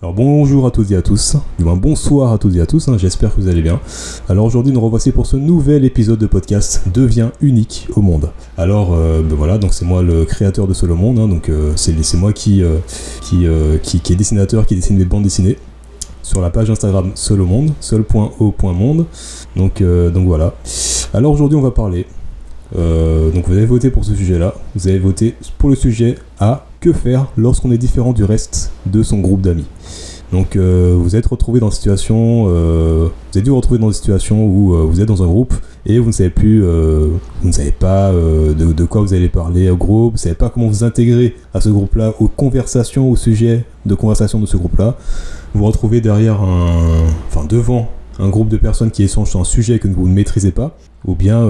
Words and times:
Alors 0.00 0.14
bonjour 0.14 0.64
à 0.64 0.70
toutes 0.70 0.92
et 0.92 0.94
à 0.94 1.02
tous, 1.02 1.36
du 1.58 1.64
moins 1.64 1.74
bonsoir 1.74 2.32
à 2.32 2.38
toutes 2.38 2.54
et 2.54 2.60
à 2.60 2.66
tous, 2.66 2.86
hein, 2.86 2.96
j'espère 2.96 3.34
que 3.34 3.40
vous 3.40 3.48
allez 3.48 3.62
bien. 3.62 3.80
Alors 4.28 4.44
aujourd'hui 4.44 4.72
nous 4.72 4.80
revoici 4.80 5.10
pour 5.10 5.26
ce 5.26 5.36
nouvel 5.36 5.84
épisode 5.84 6.20
de 6.20 6.28
podcast 6.28 6.84
Devient 6.94 7.30
unique 7.40 7.88
au 7.96 8.00
monde. 8.00 8.30
Alors 8.56 8.94
euh, 8.94 9.22
ben 9.22 9.34
voilà, 9.34 9.58
donc 9.58 9.74
c'est 9.74 9.84
moi 9.84 10.02
le 10.02 10.24
créateur 10.24 10.68
de 10.68 10.72
Solo 10.72 10.94
Monde, 10.94 11.18
hein, 11.18 11.26
donc 11.26 11.48
euh, 11.48 11.72
c'est 11.74 12.14
moi 12.16 12.32
qui, 12.32 12.62
euh, 12.62 12.76
qui, 13.22 13.48
qui, 13.82 13.98
qui, 13.98 14.12
est 14.12 14.16
dessinateur, 14.16 14.66
qui 14.66 14.76
dessine 14.76 14.98
des 14.98 15.04
bandes 15.04 15.24
dessinées 15.24 15.58
sur 16.22 16.40
la 16.40 16.50
page 16.50 16.70
Instagram 16.70 17.10
Solo 17.16 17.44
Monde, 17.44 17.72
seul.o.monde. 17.80 19.04
Donc, 19.56 19.82
donc 19.82 20.26
voilà. 20.28 20.54
Alors 21.12 21.32
aujourd'hui 21.32 21.58
on 21.58 21.62
va 21.62 21.72
parler. 21.72 22.06
Donc 22.74 23.46
vous 23.46 23.52
avez 23.52 23.66
voté 23.66 23.90
pour 23.90 24.04
ce 24.04 24.14
sujet-là, 24.14 24.54
vous 24.74 24.88
avez 24.88 24.98
voté 24.98 25.34
pour 25.58 25.70
le 25.70 25.76
sujet 25.76 26.16
A, 26.38 26.66
que 26.80 26.92
faire 26.92 27.26
lorsqu'on 27.36 27.70
est 27.70 27.78
différent 27.78 28.12
du 28.12 28.24
reste 28.24 28.72
de 28.86 29.02
son 29.02 29.18
groupe 29.18 29.40
d'amis. 29.40 29.66
Donc 30.32 30.56
euh, 30.56 30.94
vous 30.98 31.16
êtes 31.16 31.26
retrouvé 31.26 31.58
dans 31.58 31.68
une 31.68 31.72
situation, 31.72 32.44
euh, 32.48 33.08
vous 33.32 33.38
êtes 33.38 33.44
dû 33.44 33.50
vous 33.50 33.56
retrouver 33.56 33.78
dans 33.78 33.86
une 33.86 33.94
situation 33.94 34.44
où 34.44 34.74
euh, 34.74 34.84
vous 34.84 35.00
êtes 35.00 35.08
dans 35.08 35.22
un 35.22 35.26
groupe 35.26 35.54
et 35.86 35.98
vous 35.98 36.08
ne 36.08 36.12
savez 36.12 36.28
plus, 36.28 36.60
vous 36.60 37.46
ne 37.46 37.52
savez 37.52 37.72
pas 37.72 38.12
de, 38.12 38.84
quoi 38.84 39.00
vous 39.00 39.14
allez 39.14 39.30
parler 39.30 39.70
au 39.70 39.76
groupe, 39.76 40.12
vous 40.12 40.16
ne 40.16 40.18
savez 40.18 40.34
pas 40.34 40.50
comment 40.50 40.66
vous 40.68 40.84
intégrer 40.84 41.34
à 41.54 41.62
ce 41.62 41.70
groupe-là, 41.70 42.12
aux 42.20 42.28
conversations, 42.28 43.10
au 43.10 43.16
sujet 43.16 43.64
de 43.86 43.94
conversation 43.94 44.38
de 44.38 44.44
ce 44.44 44.58
groupe-là. 44.58 44.98
Vous 45.54 45.60
vous 45.60 45.66
retrouvez 45.66 46.02
derrière 46.02 46.42
un, 46.42 47.06
enfin 47.28 47.46
devant 47.46 47.88
un 48.18 48.28
groupe 48.28 48.48
de 48.48 48.58
personnes 48.58 48.90
qui 48.90 49.04
échangent 49.04 49.30
sur 49.30 49.40
un 49.40 49.44
sujet 49.44 49.78
que 49.78 49.88
vous 49.88 50.08
ne 50.08 50.12
maîtrisez 50.14 50.50
pas, 50.50 50.76
ou 51.04 51.14
bien 51.14 51.48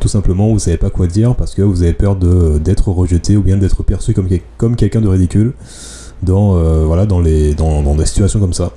tout 0.00 0.08
simplement 0.08 0.48
vous 0.48 0.58
savez 0.58 0.76
pas 0.76 0.90
quoi 0.90 1.06
dire 1.06 1.36
parce 1.36 1.54
que 1.54 1.62
vous 1.62 1.82
avez 1.82 1.92
peur 1.92 2.16
d'être 2.16 2.88
rejeté 2.88 3.36
ou 3.36 3.42
bien 3.42 3.56
d'être 3.56 3.82
perçu 3.82 4.12
comme, 4.12 4.28
comme 4.56 4.76
quelqu'un 4.76 5.00
de 5.00 5.08
ridicule 5.08 5.52
dans, 6.22 6.56
euh, 6.56 6.84
voilà, 6.84 7.06
dans, 7.06 7.20
les, 7.20 7.54
dans, 7.54 7.82
dans, 7.82 7.94
des 7.94 8.06
situations 8.06 8.40
comme 8.40 8.52
ça. 8.52 8.72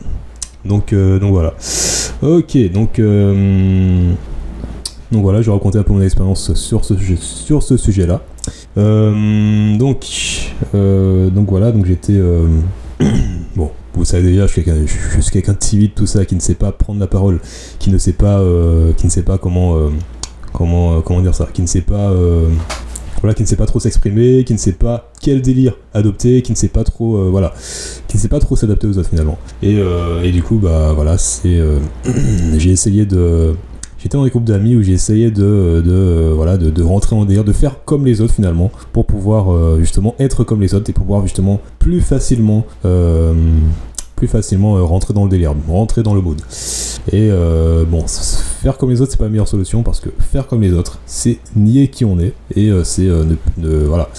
Donc, 0.65 0.93
euh, 0.93 1.19
donc 1.19 1.31
voilà. 1.31 1.53
Ok, 2.21 2.57
donc, 2.71 2.99
euh, 2.99 4.11
donc 5.11 5.23
voilà, 5.23 5.41
je 5.41 5.47
vais 5.47 5.53
raconter 5.53 5.79
un 5.79 5.83
peu 5.83 5.93
mon 5.93 6.01
expérience 6.01 6.53
sur 6.53 6.85
ce, 6.85 6.95
sur 7.15 7.63
ce 7.63 7.77
sujet-là. 7.77 8.21
donc, 8.75 10.05
donc 10.73 11.49
voilà, 11.49 11.71
donc 11.71 11.85
j'étais. 11.85 12.19
vous 13.93 14.05
savez 14.05 14.31
déjà, 14.31 14.47
je 14.47 14.53
suis 15.21 15.31
quelqu'un 15.31 15.53
de 15.53 15.57
timide, 15.57 15.91
tout 15.95 16.07
ça, 16.07 16.25
qui 16.25 16.35
ne 16.35 16.39
sait 16.39 16.55
pas 16.55 16.71
prendre 16.71 16.99
la 16.99 17.07
parole, 17.07 17.39
qui 17.79 17.89
ne 17.89 17.97
sait 17.97 18.13
pas, 18.13 18.41
qui 18.97 19.05
ne 19.05 19.11
sait 19.11 19.23
pas 19.23 19.37
comment, 19.37 19.77
comment, 20.53 21.01
comment 21.01 21.21
dire 21.21 21.35
ça, 21.35 21.47
qui 21.53 21.61
ne 21.61 21.67
sait 21.67 21.81
pas 21.81 22.13
voilà, 23.21 23.35
qui 23.35 23.43
ne 23.43 23.47
sait 23.47 23.55
pas 23.55 23.67
trop 23.67 23.79
s'exprimer, 23.79 24.43
qui 24.43 24.53
ne 24.53 24.57
sait 24.57 24.73
pas 24.73 25.11
quel 25.21 25.41
délire 25.41 25.77
adopter, 25.93 26.41
qui 26.41 26.51
ne 26.51 26.57
sait 26.57 26.69
pas 26.69 26.83
trop, 26.83 27.17
euh, 27.17 27.29
voilà, 27.29 27.53
qui 28.07 28.17
ne 28.17 28.21
sait 28.21 28.27
pas 28.27 28.39
trop 28.39 28.55
s'adapter 28.55 28.87
aux 28.87 28.97
autres 28.97 29.09
finalement. 29.09 29.37
Et, 29.61 29.77
euh, 29.77 30.23
et, 30.23 30.31
du 30.31 30.41
coup, 30.41 30.57
bah 30.57 30.93
voilà, 30.93 31.17
c'est, 31.19 31.55
euh, 31.55 31.79
j'ai 32.57 32.71
essayé 32.71 33.05
de, 33.05 33.53
j'étais 34.01 34.17
dans 34.17 34.23
des 34.23 34.29
groupes 34.29 34.45
d'amis 34.45 34.75
où 34.75 34.81
essayé 34.81 35.31
de, 35.31 35.81
de 35.85 36.31
voilà, 36.35 36.57
de, 36.57 36.83
rentrer 36.83 37.15
en 37.15 37.25
délire, 37.25 37.43
de 37.43 37.53
faire 37.53 37.83
comme 37.85 38.05
les 38.05 38.21
autres 38.21 38.33
finalement, 38.33 38.71
pour 38.93 39.05
pouvoir 39.05 39.77
justement 39.79 40.15
être 40.19 40.43
comme 40.43 40.61
les 40.61 40.73
autres 40.73 40.89
et 40.89 40.93
pouvoir 40.93 41.21
justement 41.23 41.61
plus 41.79 42.01
facilement 42.01 42.65
plus 44.21 44.27
facilement 44.27 44.77
euh, 44.77 44.83
rentrer 44.83 45.15
dans 45.15 45.23
le 45.23 45.31
délire, 45.31 45.55
rentrer 45.67 46.03
dans 46.03 46.13
le 46.13 46.21
mood. 46.21 46.39
Et 47.11 47.29
euh, 47.31 47.85
bon, 47.85 48.05
faire 48.05 48.77
comme 48.77 48.91
les 48.91 49.01
autres, 49.01 49.09
c'est 49.09 49.17
pas 49.17 49.23
la 49.23 49.31
meilleure 49.31 49.47
solution 49.47 49.81
parce 49.81 49.99
que 49.99 50.09
faire 50.19 50.45
comme 50.45 50.61
les 50.61 50.73
autres, 50.73 50.99
c'est 51.07 51.39
nier 51.55 51.87
qui 51.87 52.05
on 52.05 52.19
est 52.19 52.33
et 52.55 52.69
euh, 52.69 52.83
c'est 52.83 53.07
ne, 53.07 53.77
voilà, 53.87 54.09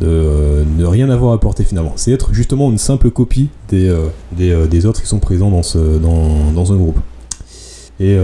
ne 0.00 0.84
rien 0.84 1.08
avoir 1.08 1.30
à 1.30 1.36
apporter 1.36 1.62
finalement. 1.62 1.92
C'est 1.94 2.10
être 2.10 2.34
justement 2.34 2.68
une 2.68 2.78
simple 2.78 3.12
copie 3.12 3.48
des, 3.68 3.96
des, 4.32 4.86
autres 4.86 5.00
qui 5.00 5.06
sont 5.06 5.20
présents 5.20 5.52
dans, 5.52 5.62
ce, 5.62 5.98
dans, 5.98 6.50
dans 6.52 6.72
un 6.72 6.76
groupe. 6.76 6.98
Et, 8.00 8.16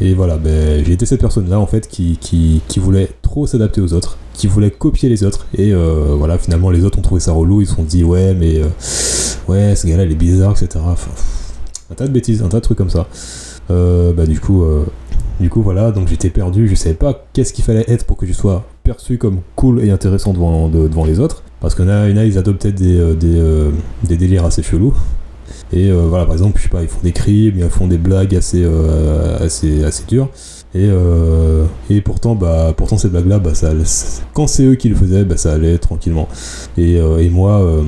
et, 0.00 0.14
voilà, 0.14 0.38
ben, 0.38 0.82
j'ai 0.84 0.92
été 0.92 1.04
cette 1.04 1.20
personne-là 1.20 1.60
en 1.60 1.66
fait 1.66 1.86
qui, 1.86 2.62
voulait 2.76 3.10
trop 3.22 3.46
s'adapter 3.46 3.80
aux 3.80 3.92
autres, 3.92 4.16
qui 4.32 4.46
voulait 4.46 4.70
copier 4.70 5.08
les 5.08 5.22
autres. 5.22 5.46
Et 5.56 5.72
voilà, 5.72 6.38
finalement 6.38 6.70
les 6.70 6.84
autres 6.84 6.98
ont 6.98 7.02
trouvé 7.02 7.20
ça 7.20 7.32
relou, 7.32 7.60
ils 7.60 7.66
se 7.66 7.74
sont 7.74 7.82
dit 7.82 8.04
ouais 8.04 8.34
mais 8.34 8.62
ouais, 9.48 9.74
ce 9.76 9.86
gars-là, 9.86 10.04
il 10.04 10.12
est 10.12 10.16
bizarre, 10.16 10.52
etc. 10.52 10.84
Un 11.90 11.94
tas 11.94 12.06
de 12.06 12.12
bêtises, 12.12 12.42
un 12.42 12.48
tas 12.48 12.58
de 12.58 12.62
trucs 12.62 12.78
comme 12.78 12.90
ça. 12.90 13.06
Euh, 13.70 14.12
bah, 14.12 14.26
du 14.26 14.40
coup, 14.40 14.62
euh, 14.62 14.84
du 15.40 15.50
coup, 15.50 15.62
voilà, 15.62 15.90
donc 15.90 16.08
j'étais 16.08 16.30
perdu, 16.30 16.68
je 16.68 16.74
savais 16.74 16.94
pas 16.94 17.26
qu'est-ce 17.32 17.52
qu'il 17.52 17.64
fallait 17.64 17.84
être 17.88 18.04
pour 18.04 18.16
que 18.16 18.26
je 18.26 18.32
sois 18.32 18.64
perçu 18.82 19.18
comme 19.18 19.40
cool 19.56 19.84
et 19.84 19.90
intéressant 19.90 20.32
devant, 20.32 21.04
les 21.04 21.20
autres. 21.20 21.42
Parce 21.60 21.74
qu'il 21.74 21.86
y 21.86 21.88
en 21.88 22.16
a, 22.16 22.24
ils 22.24 22.38
adoptent 22.38 22.66
des, 22.66 22.98
euh, 22.98 23.14
des, 23.14 23.72
des, 24.06 24.16
délires 24.16 24.44
assez 24.44 24.62
chelous. 24.62 24.94
Et 25.76 25.90
voilà, 25.90 26.24
par 26.24 26.34
exemple, 26.34 26.58
je 26.58 26.62
sais 26.62 26.68
pas, 26.68 26.82
ils 26.82 26.88
font 26.88 27.00
des 27.02 27.12
crimes, 27.12 27.54
ils 27.58 27.68
font 27.68 27.88
des 27.88 27.98
blagues 27.98 28.34
assez, 28.36 28.64
assez, 29.40 29.82
assez 29.82 30.04
dures. 30.06 30.28
Et, 30.74 30.88
et 31.90 32.00
pourtant, 32.00 32.36
bah, 32.36 32.72
pourtant 32.76 32.96
ces 32.96 33.08
blagues-là, 33.08 33.40
bah, 33.40 33.54
ça, 33.54 33.72
quand 34.34 34.46
c'est 34.46 34.62
eux 34.62 34.76
qui 34.76 34.88
le 34.88 34.94
faisaient, 34.94 35.24
bah, 35.24 35.36
ça 35.36 35.52
allait 35.52 35.78
tranquillement. 35.78 36.28
Et, 36.78 36.94
et 36.94 37.28
moi, 37.28 37.82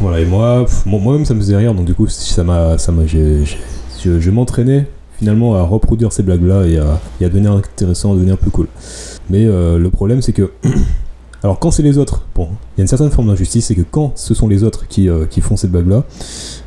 voilà, 0.00 0.20
et 0.20 0.24
moi, 0.24 0.64
moi-même 0.86 1.26
ça 1.26 1.34
me 1.34 1.40
faisait 1.40 1.56
rire, 1.56 1.74
donc 1.74 1.84
du 1.84 1.94
coup, 1.94 2.06
ça 2.06 2.42
m'a, 2.42 2.78
ça 2.78 2.90
m'a, 2.90 3.02
je, 3.06 4.30
m'entraînais 4.30 4.86
finalement 5.18 5.54
à 5.54 5.62
reproduire 5.62 6.10
ces 6.12 6.22
blagues-là 6.22 6.64
et 6.64 6.78
à, 6.78 6.98
et 7.20 7.26
à, 7.26 7.28
devenir 7.28 7.52
intéressant, 7.52 8.12
à 8.12 8.14
devenir 8.14 8.38
plus 8.38 8.50
cool. 8.50 8.68
Mais 9.28 9.44
euh, 9.44 9.78
le 9.78 9.90
problème, 9.90 10.22
c'est 10.22 10.32
que. 10.32 10.50
Alors, 11.42 11.58
quand 11.58 11.70
c'est 11.70 11.82
les 11.82 11.96
autres, 11.96 12.22
bon, 12.34 12.48
il 12.76 12.78
y 12.78 12.80
a 12.80 12.82
une 12.82 12.88
certaine 12.88 13.10
forme 13.10 13.28
d'injustice, 13.28 13.66
c'est 13.66 13.74
que 13.74 13.82
quand 13.88 14.12
ce 14.14 14.34
sont 14.34 14.46
les 14.46 14.62
autres 14.62 14.86
qui, 14.88 15.08
euh, 15.08 15.26
font 15.40 15.56
ces 15.56 15.68
blagues-là, 15.68 16.04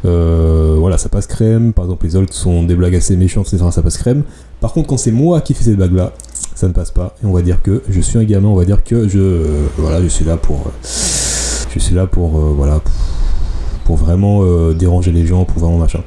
euh, 0.06 0.76
voilà, 0.80 0.98
ça 0.98 1.10
passe 1.10 1.28
crème. 1.28 1.74
Par 1.74 1.86
exemple, 1.86 2.06
les 2.06 2.16
autres 2.16 2.34
sont 2.34 2.64
des 2.64 2.76
blagues 2.76 2.96
assez 2.96 3.16
méchantes, 3.16 3.48
etc., 3.54 3.66
ça 3.72 3.84
passe 3.84 3.98
crème. 3.98 4.24
Par 4.62 4.74
contre, 4.74 4.88
quand 4.88 4.98
c'est 4.98 5.12
moi 5.12 5.42
qui 5.42 5.54
fais 5.54 5.64
ces 5.64 5.76
blagues-là, 5.76 6.14
ça 6.56 6.68
ne 6.68 6.74
passe 6.74 6.92
pas. 6.92 7.16
Et 7.24 7.28
on 7.28 7.34
va 7.34 7.42
dire 7.42 7.62
que 7.62 7.84
je 7.90 8.02
suis 8.02 8.18
un 8.18 8.24
gamin, 8.24 8.48
on 8.48 8.56
va 8.56 8.66
dire 8.66 8.84
que 8.84 9.08
je, 9.08 9.44
voilà, 9.78 10.02
je 10.02 10.08
suis 10.08 10.26
là 10.26 10.38
pour, 10.38 10.72
je 10.84 11.80
suis 11.80 11.94
là 11.94 12.08
pour, 12.08 12.30
voilà, 12.30 12.82
pour 13.84 13.98
vraiment 13.98 14.42
euh, 14.44 14.74
déranger 14.74 15.12
les 15.12 15.26
gens, 15.26 15.46
pour 15.46 15.60
vraiment 15.60 15.78
machin. 15.78 16.02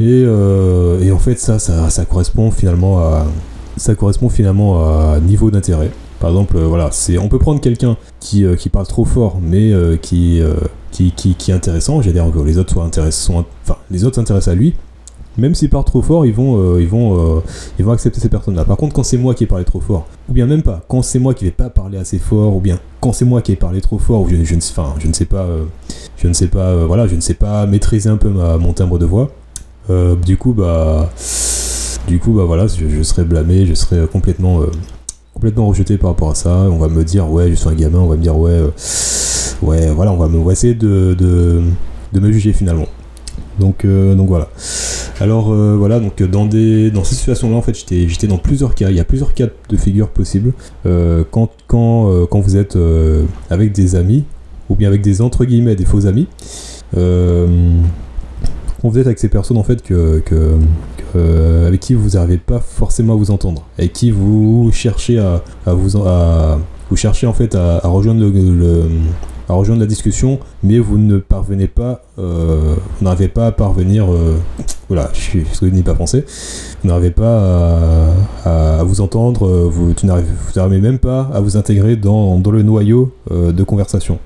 Et, 0.00 0.24
euh, 0.26 1.00
et 1.00 1.12
en 1.12 1.18
fait, 1.18 1.38
ça, 1.38 1.58
ça, 1.58 1.90
ça, 1.90 2.04
correspond 2.04 2.50
finalement 2.50 2.98
à, 3.00 3.26
ça 3.76 3.94
correspond 3.94 4.28
finalement 4.28 5.12
à 5.12 5.20
niveau 5.20 5.50
d'intérêt. 5.50 5.90
Par 6.22 6.30
exemple, 6.30 6.56
euh, 6.56 6.66
voilà, 6.66 6.88
c'est, 6.90 7.18
on 7.18 7.28
peut 7.28 7.38
prendre 7.38 7.60
quelqu'un 7.60 7.98
qui, 8.18 8.46
qui 8.56 8.70
parle 8.70 8.86
trop 8.86 9.04
fort, 9.04 9.40
mais 9.42 9.72
qui, 10.00 10.40
qui, 10.90 11.12
qui, 11.12 11.34
qui, 11.34 11.50
est 11.50 11.54
intéressant. 11.54 12.00
J'ai 12.00 12.14
dire 12.14 12.24
que 12.32 12.38
les 12.40 12.56
autres 12.56 12.72
soient 12.72 12.88
enfin, 13.64 13.76
les 13.90 14.04
autres 14.04 14.16
s'intéressent 14.16 14.52
à 14.52 14.54
lui, 14.54 14.74
même 15.38 15.54
s'il 15.54 15.70
parle 15.70 15.84
trop 15.84 16.02
fort, 16.02 16.26
ils 16.26 16.34
vont, 16.34 16.58
euh, 16.58 16.80
ils 16.80 16.88
vont, 16.88 17.36
euh, 17.36 17.40
ils 17.78 17.84
vont 17.84 17.92
accepter 17.92 18.20
ces 18.20 18.28
personnes-là. 18.28 18.64
Par 18.64 18.76
contre, 18.76 18.94
quand 18.94 19.02
c'est 19.02 19.16
moi 19.16 19.34
qui 19.34 19.44
ai 19.44 19.46
parlé 19.46 19.64
trop 19.64 19.80
fort, 19.80 20.06
ou 20.28 20.32
bien 20.32 20.46
même 20.46 20.62
pas, 20.62 20.82
quand 20.88 21.02
c'est 21.02 21.18
moi 21.18 21.32
qui 21.34 21.44
vais 21.44 21.50
pas 21.50 21.70
parler 21.70 21.98
assez 21.98 22.18
fort, 22.18 22.54
ou 22.54 22.60
bien 22.60 22.78
quand 23.00 23.12
c'est 23.12 23.24
moi 23.24 23.40
qui 23.40 23.52
ai 23.52 23.56
parlé 23.56 23.80
trop 23.80 23.98
fort, 23.98 24.22
ou 24.22 24.28
je, 24.28 24.36
je, 24.36 24.44
je 24.44 24.54
ne 24.54 25.12
sais 25.12 25.24
pas, 25.24 25.42
euh, 25.42 25.64
je 26.18 26.28
ne 26.28 26.32
sais 26.32 26.48
pas, 26.48 26.84
voilà, 26.84 27.06
je 27.06 27.14
ne 27.14 27.20
sais 27.20 27.34
pas 27.34 27.66
maîtriser 27.66 28.10
un 28.10 28.18
peu 28.18 28.28
ma, 28.28 28.58
mon 28.58 28.72
timbre 28.72 28.98
de 28.98 29.06
voix. 29.06 29.30
du 30.24 30.36
coup, 30.36 30.52
bah, 30.52 31.10
du 32.06 32.18
coup, 32.18 32.32
bah 32.32 32.44
voilà, 32.44 32.66
je, 32.66 33.02
serai 33.02 33.24
blâmé, 33.24 33.64
je 33.64 33.74
serai 33.74 34.06
complètement, 34.06 34.60
complètement 35.34 35.66
rejeté 35.66 35.98
par 35.98 36.10
rapport 36.10 36.30
à 36.30 36.34
ça. 36.34 36.50
On 36.70 36.78
va 36.78 36.88
me 36.88 37.04
dire, 37.04 37.30
ouais, 37.30 37.50
je 37.50 37.54
suis 37.54 37.68
un 37.68 37.74
gamin, 37.74 37.98
on 37.98 38.08
va 38.08 38.16
me 38.16 38.22
dire, 38.22 38.36
ouais, 38.36 38.60
ouais, 39.62 39.90
voilà, 39.90 40.12
on 40.12 40.16
va, 40.16 40.28
me, 40.28 40.50
essayer 40.50 40.74
de, 40.74 41.62
me 42.12 42.32
juger 42.32 42.52
finalement. 42.52 42.86
Donc, 43.58 43.84
euh, 43.84 44.14
donc 44.14 44.28
voilà. 44.28 44.48
Alors 45.20 45.52
euh, 45.52 45.76
voilà, 45.76 46.00
donc 46.00 46.22
dans, 46.22 46.46
des, 46.46 46.90
dans 46.90 47.04
ces 47.04 47.14
situations-là, 47.14 47.56
en 47.56 47.62
fait, 47.62 47.76
j'étais 47.76 48.26
dans 48.26 48.38
plusieurs 48.38 48.74
cas. 48.74 48.90
Il 48.90 48.96
y 48.96 49.00
a 49.00 49.04
plusieurs 49.04 49.34
cas 49.34 49.46
de 49.68 49.76
figure 49.76 50.08
possibles. 50.08 50.52
Euh, 50.86 51.22
quand, 51.30 51.50
quand, 51.66 52.26
quand 52.26 52.40
vous 52.40 52.56
êtes 52.56 52.76
avec 53.50 53.72
des 53.72 53.94
amis, 53.94 54.24
ou 54.68 54.74
bien 54.74 54.88
avec 54.88 55.02
des 55.02 55.20
entre 55.20 55.44
guillemets 55.44 55.76
des 55.76 55.84
faux 55.84 56.06
amis, 56.06 56.26
quand 56.92 58.88
vous 58.88 58.98
êtes 58.98 59.06
avec 59.06 59.18
ces 59.18 59.28
personnes 59.28 59.58
en 59.58 59.62
fait 59.62 59.82
que, 59.82 60.22
avec 61.14 61.80
qui 61.80 61.94
vous 61.94 62.10
n'arrivez 62.10 62.38
pas 62.38 62.60
forcément 62.60 63.14
à 63.14 63.16
vous 63.16 63.30
entendre, 63.30 63.64
avec 63.78 63.92
qui 63.92 64.10
vous 64.10 64.70
cherchez 64.72 65.18
à, 65.18 65.42
vous 65.66 66.96
cherchez 66.96 67.26
en 67.26 67.32
fait 67.32 67.54
à, 67.54 67.80
rejoindre 67.86 69.80
la 69.80 69.86
discussion, 69.86 70.38
mais 70.62 70.78
vous 70.78 70.98
ne 70.98 71.18
parvenez 71.18 71.66
pas, 71.66 72.02
euh, 72.18 72.74
vous 72.98 73.04
n'arrivez 73.04 73.28
pas 73.28 73.46
à 73.46 73.52
parvenir, 73.52 74.12
euh, 74.12 74.36
voilà, 74.88 75.10
je 75.12 75.38
ne 75.64 75.70
n'ai 75.70 75.82
pas 75.82 75.94
pensé, 75.94 76.24
vous 76.82 76.88
n'arrivez 76.88 77.10
pas 77.10 78.10
à, 78.44 78.82
vous 78.84 79.00
entendre, 79.00 79.46
euh, 79.46 79.68
vous, 79.70 79.94
n'arrivez 80.04 80.80
même 80.80 80.98
pas 80.98 81.30
à 81.32 81.40
vous 81.40 81.56
intégrer 81.56 81.96
dans 81.96 82.40
le 82.44 82.62
noyau 82.62 83.12
de 83.30 83.64
conversation. 83.64 84.18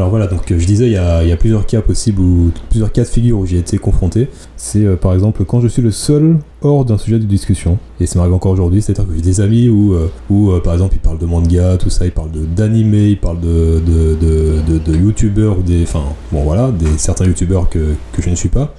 Alors 0.00 0.08
voilà, 0.08 0.28
donc 0.28 0.44
je 0.48 0.64
disais, 0.64 0.86
il 0.86 0.92
y, 0.92 0.96
a, 0.96 1.36
plusieurs 1.36 1.66
cas 1.66 1.82
possibles 1.82 2.22
ou 2.22 2.52
plusieurs 2.70 2.90
cas 2.90 3.02
de 3.02 3.06
figure 3.06 3.38
où 3.38 3.44
j'ai 3.44 3.58
été 3.58 3.76
confronté. 3.76 4.28
C'est 4.56 4.82
euh, 4.82 4.96
par 4.96 5.12
exemple 5.12 5.44
quand 5.44 5.60
je 5.60 5.68
suis 5.68 5.82
le 5.82 5.90
seul 5.90 6.38
hors 6.62 6.86
d'un 6.86 6.96
sujet 6.96 7.18
de 7.18 7.26
discussion. 7.26 7.76
Et 8.00 8.06
ça 8.06 8.18
m'arrive 8.18 8.32
encore 8.32 8.52
aujourd'hui, 8.52 8.80
c'est-à-dire 8.80 9.06
que 9.06 9.14
j'ai 9.14 9.20
des 9.20 9.42
amis 9.42 9.68
où, 9.68 9.92
euh, 9.92 10.10
où 10.30 10.52
euh, 10.52 10.60
par 10.60 10.72
exemple 10.72 10.94
ils 10.96 11.00
parlent 11.00 11.18
de 11.18 11.26
manga, 11.26 11.76
tout 11.76 11.90
ça, 11.90 12.06
ils 12.06 12.12
parlent 12.12 12.30
d'animé, 12.30 13.08
ils 13.08 13.20
parlent 13.20 13.40
de, 13.40 13.82
de, 13.86 14.78
de, 14.78 14.96
youtubeurs 14.96 15.58
ou 15.58 15.62
des. 15.62 15.82
Enfin, 15.82 16.04
bon 16.32 16.44
voilà, 16.44 16.70
des 16.70 16.96
certains 16.96 17.26
youtubeurs 17.26 17.68
que, 17.68 17.92
que 18.14 18.22
je 18.22 18.30
ne 18.30 18.36
suis 18.36 18.48
pas. 18.48 18.74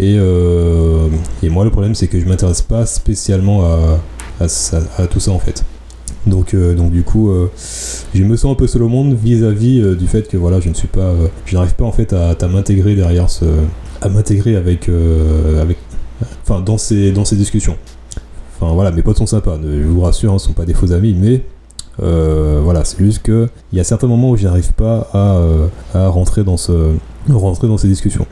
Et, 0.00 0.14
et 0.14 1.48
moi 1.50 1.64
le 1.64 1.70
problème 1.70 1.94
c'est 1.94 2.06
que 2.06 2.18
je 2.18 2.24
m'intéresse 2.24 2.62
pas 2.62 2.86
spécialement 2.86 3.62
à, 3.66 3.98
à, 4.40 5.06
tout 5.06 5.20
ça 5.20 5.32
en 5.32 5.38
fait. 5.38 5.66
Donc, 6.26 6.54
donc 6.54 6.92
du 6.92 7.02
coup, 7.02 7.32
je 8.14 8.22
me 8.22 8.36
sens 8.36 8.52
un 8.52 8.54
peu 8.54 8.66
seul 8.66 8.84
au 8.84 8.88
monde 8.88 9.14
vis-à-vis 9.14 9.96
du 9.96 10.06
fait 10.06 10.28
que 10.28 10.36
voilà, 10.36 10.60
je 10.60 10.68
ne 10.68 10.74
suis 10.74 10.86
pas, 10.86 11.12
je 11.46 11.56
n'arrive 11.56 11.74
pas 11.74 11.84
en 11.84 11.90
fait 11.90 12.12
à, 12.12 12.36
m'intégrer 12.46 12.94
derrière 12.94 13.28
ce, 13.28 13.44
à 14.00 14.08
m'intégrer 14.08 14.54
avec, 14.54 14.88
enfin 16.42 16.60
dans 16.60 16.78
ces, 16.78 17.10
dans 17.10 17.24
ces 17.24 17.36
discussions. 17.36 17.76
Enfin 18.60 18.72
voilà, 18.72 18.92
mes 18.92 19.02
potes 19.02 19.18
sont 19.18 19.26
sympas, 19.26 19.58
je 19.62 19.82
vous 19.82 20.02
rassure, 20.02 20.30
hein, 20.30 20.34
ne 20.34 20.38
sont 20.38 20.52
pas 20.52 20.64
des 20.64 20.74
faux 20.74 20.92
amis, 20.92 21.16
mais 21.18 21.42
euh, 22.00 22.60
voilà, 22.62 22.84
c'est 22.84 22.98
juste 22.98 23.22
qu'il 23.22 23.48
y 23.72 23.80
a 23.80 23.84
certains 23.84 24.06
moments 24.06 24.30
où 24.30 24.36
je 24.36 24.44
n'arrive 24.44 24.72
pas 24.72 25.08
à, 25.12 25.36
euh, 25.36 25.66
à, 25.94 26.08
rentrer, 26.08 26.44
dans 26.44 26.56
ce, 26.56 26.94
rentrer 27.28 27.68
dans 27.68 27.78
ces 27.78 27.88
discussions. 27.88 28.26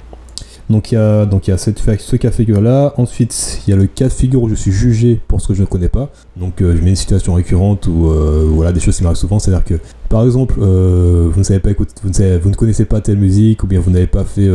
Donc 0.70 0.93
il 0.93 0.94
y 0.94 0.99
a, 0.99 1.26
donc 1.26 1.49
il 1.49 1.50
y 1.50 1.52
a 1.52 1.58
cette, 1.58 1.81
ce 1.81 2.17
cas 2.17 2.31
de 2.31 2.34
figure 2.34 2.61
là. 2.61 2.94
Ensuite, 2.96 3.61
il 3.67 3.70
y 3.70 3.72
a 3.72 3.76
le 3.76 3.88
cas 3.88 4.05
de 4.05 4.12
figure 4.12 4.40
où 4.40 4.49
je 4.49 4.55
suis 4.55 4.70
jugé 4.70 5.20
pour 5.26 5.40
ce 5.40 5.49
que 5.49 5.55
je 5.55 5.62
ne 5.62 5.67
connais 5.67 5.88
pas. 5.88 6.11
Donc 6.37 6.62
euh, 6.62 6.76
je 6.76 6.82
mets 6.82 6.90
une 6.90 6.96
situation 6.96 7.34
récurrente 7.34 7.88
où 7.88 8.08
euh, 8.08 8.46
voilà 8.49 8.70
des 8.70 8.78
choses 8.78 8.96
qui 8.96 9.02
m'arrivent 9.02 9.19
souvent. 9.19 9.40
C'est-à-dire 9.40 9.64
que 9.64 9.75
par 10.08 10.25
exemple, 10.25 10.55
euh, 10.61 11.28
vous 11.31 11.40
ne 11.40 11.44
savez 11.44 11.58
pas 11.58 11.72
écouter, 11.72 11.93
vous 12.05 12.11
ne, 12.11 12.38
vous 12.38 12.50
ne 12.50 12.55
connaissez 12.55 12.84
pas 12.84 13.00
telle 13.00 13.19
musique 13.19 13.64
ou 13.64 13.67
bien 13.67 13.81
vous 13.81 13.90
n'avez 13.90 14.06
pas 14.06 14.22
fait, 14.22 14.49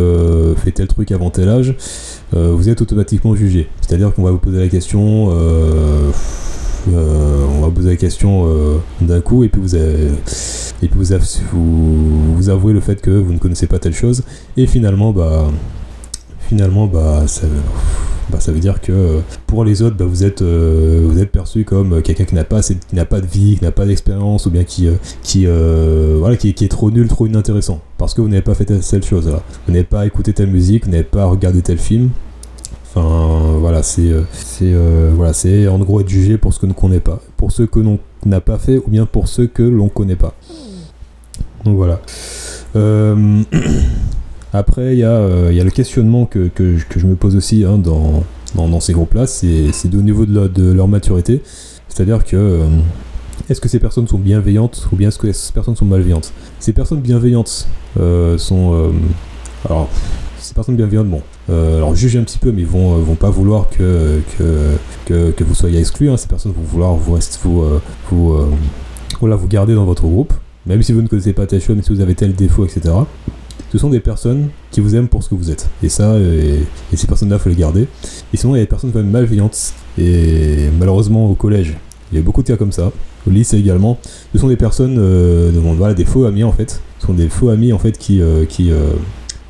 fait 0.64 0.72
tel 0.72 0.88
truc 0.88 1.12
avant 1.12 1.30
tel 1.30 1.50
âge, 1.50 1.76
vous 2.32 2.70
êtes 2.70 2.82
automatiquement 2.82 3.36
jugé. 3.36 3.68
C'est-à-dire 3.82 4.14
qu'on 4.14 4.24
va 4.24 4.32
vous 4.32 4.38
poser 4.38 4.60
la 4.60 4.70
question. 4.70 5.28
on 6.88 7.62
va 7.62 7.70
poser 7.74 7.90
la 7.90 7.96
question 7.98 8.48
d'un 9.02 9.20
coup 9.20 9.44
et 9.44 9.50
puis 9.50 9.62
vous 9.62 9.76
avez, 9.76 10.12
et 10.82 10.88
puis 10.88 10.98
vous, 11.00 11.24
vous, 11.52 12.36
vous 12.36 12.50
avouez 12.50 12.72
le 12.72 12.80
fait 12.80 13.02
que 13.02 13.12
vous 13.12 13.34
ne 13.34 13.38
connaissez 13.38 13.68
pas 13.68 13.80
telle 13.80 13.96
chose 13.96 14.24
et 14.56 14.68
finalement 14.68 15.12
bah 15.12 15.50
finalement, 16.50 16.88
bah, 16.88 17.24
ça, 17.28 17.48
bah, 18.30 18.40
ça 18.40 18.52
veut 18.52 18.60
dire 18.60 18.82
que 18.82 19.22
pour 19.48 19.64
les 19.64 19.82
autres, 19.82 19.96
bah, 19.96 20.06
vous, 20.06 20.24
êtes, 20.24 20.42
euh, 20.42 21.06
vous 21.08 21.20
êtes 21.20 21.32
perçu 21.32 21.64
comme 21.64 22.02
quelqu'un 22.02 22.26
qui 22.26 22.36
n'a 22.36 22.44
pas, 22.44 22.62
qui 22.62 22.96
n'a 22.96 23.06
pas 23.06 23.22
de 23.22 23.28
vie, 23.28 23.58
qui 23.58 23.64
n'a 23.64 23.72
pas 23.72 23.86
d'expérience, 23.86 24.46
ou 24.46 24.52
bien 24.52 24.64
qui, 24.64 24.88
euh, 24.88 24.96
qui, 25.22 25.46
euh, 25.46 26.16
voilà, 26.20 26.36
qui, 26.36 26.50
est 26.50 26.72
trop 26.72 26.92
nul, 26.92 27.08
trop 27.08 27.28
inintéressant. 27.28 27.82
Parce 27.98 28.14
que 28.14 28.22
vous 28.22 28.30
n'avez 28.30 28.42
pas 28.42 28.56
fait 28.56 28.66
telle 28.66 29.04
chose. 29.04 29.28
Là. 29.28 29.42
Vous 29.68 29.74
n'avez 29.74 29.86
pas 29.86 30.06
écouté 30.06 30.34
telle 30.34 30.50
musique, 30.50 30.86
vous 30.86 30.92
n'avez 30.92 31.04
pas 31.04 31.26
regardé 31.26 31.62
tel 31.62 31.78
film. 31.78 32.10
Enfin, 32.84 33.58
voilà, 33.60 33.84
c'est, 33.84 34.12
c'est, 34.32 34.74
voilà, 35.16 35.34
c'est 35.34 35.68
en 35.68 35.80
gros 35.80 36.00
être 36.00 36.08
jugé 36.08 36.38
pour 36.38 36.54
ce 36.54 36.60
que 36.60 36.66
l'on 36.66 36.74
ne 36.74 36.78
connaît 36.78 37.00
pas. 37.02 37.22
Pour 37.36 37.52
ce 37.52 37.64
que 37.64 37.80
l'on 37.80 38.00
n'a 38.26 38.40
pas 38.40 38.58
fait, 38.58 38.78
ou 38.78 38.90
bien 38.90 39.06
pour 39.06 39.28
ceux 39.28 39.48
que 39.48 39.64
l'on 39.64 39.90
connaît 39.90 40.16
pas. 40.16 40.34
Donc 41.66 41.76
voilà. 41.76 42.00
Après, 44.56 44.94
il 44.94 45.00
y, 45.00 45.04
euh, 45.04 45.50
a 45.50 45.64
le 45.64 45.70
questionnement 45.70 46.26
que, 46.26 46.50
je 46.58 47.06
me 47.06 47.16
pose 47.16 47.36
aussi 47.36 47.66
hein, 47.66 47.78
dans, 47.78 48.80
ces 48.80 48.94
groupes-là, 48.94 49.28
c'est 49.28 49.70
au 49.94 50.02
niveau 50.02 50.26
de, 50.26 50.72
leur 50.72 50.88
maturité. 50.88 51.42
C'est-à-dire 51.90 52.24
que 52.24 52.38
euh, 52.38 52.68
est-ce 53.50 53.60
que 53.60 53.68
ces 53.68 53.80
personnes 53.80 54.08
sont 54.08 54.18
bienveillantes 54.18 54.88
ou 54.92 54.96
bien 54.96 55.10
est-ce 55.10 55.20
que 55.20 55.32
ces 55.32 55.52
personnes 55.52 55.76
sont 55.76 55.86
malveillantes? 55.86 56.32
Ces 56.60 56.72
personnes 56.72 57.02
bienveillantes 57.02 57.68
euh, 58.00 58.38
sont... 58.38 58.92
alors, 59.66 59.90
ces 60.40 60.54
personnes 60.54 60.78
bienveillantes, 60.78 61.10
bon, 61.10 61.22
alors 61.50 61.94
jugez 61.94 62.20
un 62.20 62.24
petit 62.24 62.38
peu, 62.38 62.54
mais 62.54 62.62
ils 62.62 62.68
vont, 62.68 62.96
vont 63.00 63.16
pas 63.16 63.32
vouloir 63.32 63.68
que, 63.70 64.22
vous 65.10 65.56
soyez 65.56 65.80
exclus. 65.80 66.10
Hein. 66.10 66.16
Ces 66.16 66.28
personnes 66.28 66.54
vont 66.54 66.64
vouloir 66.64 66.94
vous, 66.96 67.18
vous, 67.44 67.64
vous, 68.10 68.48
vous 69.20 69.48
garder 69.48 69.76
dans 69.76 69.86
votre 69.86 70.04
groupe, 70.04 70.34
même 70.66 70.82
si 70.82 70.94
vous 70.94 71.02
ne 71.02 71.08
connaissez 71.08 71.34
pas 71.34 71.46
telle 71.46 71.62
chose, 71.62 71.76
même 71.76 71.84
si 71.84 71.94
vous 71.94 72.02
avez 72.02 72.16
tel 72.16 72.34
défaut, 72.34 72.64
etc 72.64 72.94
ce 73.76 73.82
sont 73.82 73.90
des 73.90 74.00
personnes 74.00 74.48
qui 74.72 74.80
vous 74.80 74.96
aiment 74.96 75.10
pour 75.10 75.22
ce 75.22 75.30
que 75.30 75.36
vous 75.36 75.52
êtes. 75.52 75.70
Et 75.84 75.90
ça, 75.90 76.18
et, 76.18 76.64
ces 76.96 77.08
personnes-là, 77.08 77.40
faut 77.40 77.50
les 77.50 77.56
garder. 77.56 77.88
Et 78.34 78.38
sinon, 78.38 78.56
il 78.56 78.60
y 78.60 78.62
a 78.62 78.64
des 78.64 78.70
personnes 78.70 78.94
quand 78.94 79.00
même 79.00 79.12
malveillantes. 79.12 79.74
Et 79.98 80.70
malheureusement, 80.80 81.30
au 81.30 81.36
collège, 81.36 81.76
il 82.12 82.18
y 82.18 82.22
a 82.22 82.24
beaucoup 82.24 82.42
de 82.42 82.48
cas 82.48 82.56
comme 82.56 82.72
ça. 82.72 82.94
Au 83.28 83.32
lycée 83.32 83.58
également. 83.58 83.98
Ce 84.34 84.40
sont 84.40 84.48
des 84.48 84.56
personnes, 84.56 84.98
euh, 84.98 85.52
voilà, 85.78 85.94
des 85.94 86.06
faux 86.06 86.24
amis 86.24 86.46
en 86.46 86.54
fait. 86.54 86.82
Ce 87.00 87.08
sont 87.08 87.14
des 87.14 87.28
faux 87.28 87.50
amis 87.50 87.74
en 87.74 87.80
fait 87.80 87.98
qui, 87.98 88.22
euh, 88.22 88.46
qui, 88.46 88.72
euh, 88.72 88.92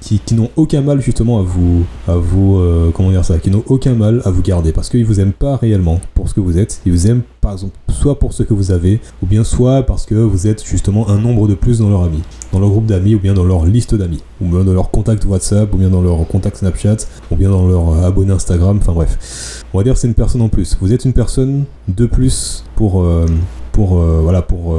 qui, 0.05 0.35
n'ont 0.35 0.49
aucun 0.55 0.81
mal 0.81 1.01
justement 1.01 1.39
à 1.39 1.41
vous, 1.41 1.83
à 2.07 2.15
vous 2.15 2.57
euh, 2.57 2.91
comment 2.93 3.09
dire 3.09 3.25
ça, 3.25 3.39
qui 3.39 3.49
n'ont 3.49 3.63
aucun 3.67 3.95
mal 3.95 4.21
à 4.23 4.29
vous 4.29 4.43
garder 4.43 4.71
parce 4.71 4.89
qu'ils 4.89 5.05
vous 5.05 5.19
aiment 5.19 5.33
pas 5.33 5.55
réellement 5.55 5.99
pour 6.13 6.29
ce 6.29 6.35
que 6.35 6.39
vous 6.39 6.59
êtes. 6.59 6.81
Ils 6.85 6.91
vous 6.91 7.07
aiment 7.07 7.23
par 7.41 7.53
exemple 7.53 7.75
soit 7.89 8.19
pour 8.19 8.33
ce 8.33 8.43
que 8.43 8.53
vous 8.53 8.71
avez, 8.71 8.99
ou 9.23 9.25
bien 9.25 9.43
soit 9.43 9.83
parce 9.83 10.05
que 10.05 10.13
vous 10.13 10.45
êtes 10.47 10.63
justement 10.63 11.09
un 11.09 11.17
nombre 11.17 11.47
de 11.47 11.55
plus 11.55 11.79
dans 11.79 11.89
leur 11.89 12.03
amis, 12.03 12.21
dans 12.53 12.59
leur 12.59 12.69
groupe 12.69 12.85
d'amis, 12.85 13.15
ou 13.15 13.19
bien 13.19 13.33
dans 13.33 13.43
leur 13.43 13.65
liste 13.65 13.95
d'amis, 13.95 14.21
ou 14.41 14.45
bien 14.45 14.63
dans 14.63 14.73
leur 14.73 14.91
contact 14.91 15.25
WhatsApp, 15.25 15.73
ou 15.73 15.77
bien 15.77 15.89
dans 15.89 16.01
leur 16.01 16.27
contact 16.27 16.57
Snapchat, 16.57 16.97
ou 17.31 17.35
bien 17.35 17.49
dans 17.49 17.67
leur 17.67 18.03
abonné 18.03 18.31
Instagram. 18.31 18.77
Enfin 18.79 18.93
bref, 18.93 19.63
on 19.73 19.79
va 19.79 19.83
dire 19.83 19.97
c'est 19.97 20.07
une 20.07 20.13
personne 20.13 20.41
en 20.41 20.49
plus. 20.49 20.77
Vous 20.79 20.93
êtes 20.93 21.05
une 21.05 21.13
personne 21.13 21.65
de 21.87 22.05
plus 22.05 22.63
pour 22.75 23.01
euh, 23.01 23.25
pour 23.71 23.99
euh, 23.99 24.19
voilà 24.21 24.43
pour 24.43 24.75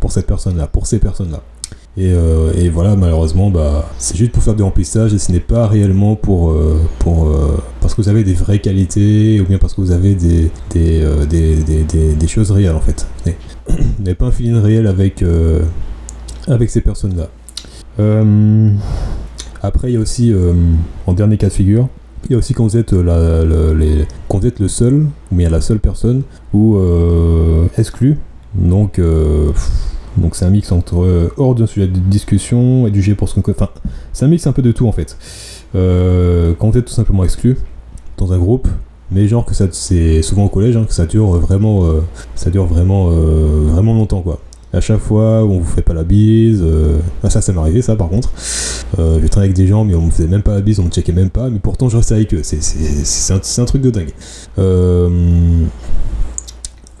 pour 0.00 0.12
cette 0.12 0.26
personne 0.26 0.56
là, 0.56 0.68
pour 0.68 0.86
ces 0.86 1.00
personnes 1.00 1.32
là. 1.32 1.42
Euh, 1.98 2.52
et, 2.56 2.68
voilà, 2.70 2.96
malheureusement, 2.96 3.50
bah, 3.50 3.88
c'est 3.98 4.16
juste 4.16 4.32
pour 4.32 4.42
faire 4.42 4.54
du 4.54 4.62
remplissage 4.62 5.14
et 5.14 5.18
ce 5.18 5.30
n'est 5.30 5.40
pas 5.40 5.68
réellement 5.68 6.16
pour, 6.16 6.50
euh, 6.50 6.80
pour 6.98 7.28
euh, 7.28 7.62
parce 7.80 7.94
que 7.94 8.02
vous 8.02 8.08
avez 8.08 8.24
des 8.24 8.34
vraies 8.34 8.58
qualités 8.58 9.40
ou 9.40 9.44
bien 9.44 9.58
parce 9.58 9.74
que 9.74 9.80
vous 9.80 9.92
avez 9.92 10.14
des, 10.14 10.50
des, 10.70 11.04
des, 11.28 12.14
des, 12.14 12.26
choses 12.26 12.50
réelles 12.50 12.74
en 12.74 12.80
fait. 12.80 13.06
Vous 13.24 13.76
n'avez 14.00 14.14
pas 14.14 14.26
un 14.26 14.32
feeling 14.32 14.56
réel 14.56 14.86
avec, 14.86 15.24
avec 16.48 16.70
ces 16.70 16.80
personnes-là. 16.80 17.28
après, 19.62 19.90
il 19.90 19.94
y 19.94 19.96
a 19.96 20.00
aussi, 20.00 20.34
en 21.06 21.12
dernier 21.12 21.36
cas 21.36 21.48
de 21.48 21.52
figure, 21.52 21.88
il 22.24 22.32
y 22.32 22.34
a 22.34 22.38
aussi 22.38 22.54
quand 22.54 22.64
vous 22.64 22.76
êtes, 22.76 22.92
la, 22.92 23.44
les, 23.74 24.06
quand 24.28 24.38
vous 24.38 24.46
êtes 24.46 24.58
le 24.58 24.68
seul, 24.68 25.06
ou 25.30 25.36
bien 25.36 25.50
la 25.50 25.60
seule 25.60 25.78
personne, 25.78 26.22
ou 26.52 26.76
exclu. 27.78 28.18
Donc, 28.54 29.00
donc 30.16 30.36
c'est 30.36 30.44
un 30.44 30.50
mix 30.50 30.70
entre 30.72 31.02
euh, 31.02 31.32
hors 31.36 31.54
d'un 31.54 31.66
sujet 31.66 31.86
de 31.86 31.98
discussion 31.98 32.86
et 32.86 32.90
du 32.90 33.02
G 33.02 33.14
pour 33.14 33.28
ce 33.28 33.38
qu'on 33.38 33.50
Enfin, 33.50 33.68
c'est 34.12 34.24
un 34.24 34.28
mix 34.28 34.46
un 34.46 34.52
peu 34.52 34.62
de 34.62 34.72
tout 34.72 34.86
en 34.86 34.92
fait. 34.92 35.16
Euh, 35.74 36.54
quand 36.58 36.70
vous 36.70 36.78
êtes 36.78 36.86
tout 36.86 36.94
simplement 36.94 37.24
exclu 37.24 37.56
dans 38.16 38.32
un 38.32 38.38
groupe, 38.38 38.68
mais 39.10 39.26
genre 39.28 39.44
que 39.44 39.54
ça 39.54 39.66
c'est 39.70 40.22
souvent 40.22 40.44
au 40.44 40.48
collège 40.48 40.76
hein, 40.76 40.84
que 40.86 40.94
ça 40.94 41.06
dure 41.06 41.26
vraiment 41.32 41.84
euh, 41.84 42.00
ça 42.34 42.50
dure 42.50 42.64
vraiment 42.64 43.08
vraiment 43.08 43.94
longtemps 43.94 44.22
quoi. 44.22 44.38
À 44.72 44.80
chaque 44.80 44.98
fois 44.98 45.44
où 45.44 45.52
on 45.52 45.60
vous 45.60 45.70
fait 45.70 45.82
pas 45.82 45.94
la 45.94 46.02
bise 46.02 46.64
ah, 47.22 47.30
ça 47.30 47.40
ça 47.40 47.52
m'est 47.52 47.60
arrivé 47.60 47.82
ça 47.82 47.96
par 47.96 48.08
contre. 48.08 48.30
J'ai 48.96 49.28
travaillé 49.28 49.50
avec 49.50 49.56
des 49.56 49.66
gens 49.66 49.84
mais 49.84 49.94
on 49.94 50.02
me 50.02 50.10
faisait 50.10 50.28
même 50.28 50.42
pas 50.42 50.54
la 50.54 50.60
bise 50.62 50.80
on 50.80 50.84
me 50.84 50.90
checkait 50.90 51.12
même 51.12 51.30
pas 51.30 51.48
mais 51.50 51.58
pourtant 51.58 51.88
je 51.88 51.96
restais 51.96 52.14
avec 52.14 52.34
eux. 52.34 52.40
C'est 52.42 53.32
un, 53.32 53.36
un, 53.62 53.64
truc 53.66 53.82
de 53.82 53.90
dingue 53.90 54.12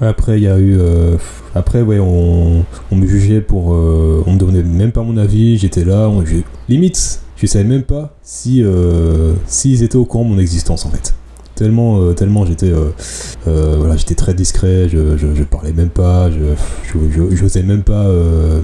après, 0.08 0.38
il 0.38 0.44
y 0.44 0.48
a 0.48 0.58
eu. 0.58 0.76
Euh, 0.78 1.16
après, 1.54 1.82
ouais, 1.82 1.98
on, 1.98 2.64
me 2.92 3.06
jugeait 3.06 3.40
pour. 3.40 3.74
Euh, 3.74 4.22
on 4.26 4.32
me 4.32 4.38
donnait 4.38 4.62
même 4.62 4.92
pas 4.92 5.02
mon 5.02 5.16
avis, 5.16 5.58
j'étais 5.58 5.84
là. 5.84 6.08
On, 6.08 6.24
limite, 6.68 7.20
je 7.36 7.46
savais 7.46 7.64
même 7.64 7.82
pas 7.82 8.16
si 8.22 8.62
euh, 8.62 9.34
s'ils 9.46 9.82
étaient 9.82 9.96
au 9.96 10.04
courant 10.04 10.24
de 10.24 10.30
mon 10.30 10.38
existence 10.38 10.86
en 10.86 10.90
fait. 10.90 11.14
Tellement, 11.54 12.12
tellement 12.14 12.44
j'étais 12.44 12.72
voilà, 13.44 13.96
j'étais 13.96 14.16
très 14.16 14.34
discret, 14.34 14.88
je, 14.88 15.16
je, 15.16 15.36
je, 15.36 15.44
parlais 15.44 15.72
même 15.72 15.88
pas, 15.88 16.28
je 16.28 17.40
n'osais 17.40 17.62
même 17.62 17.84
pas 17.84 18.08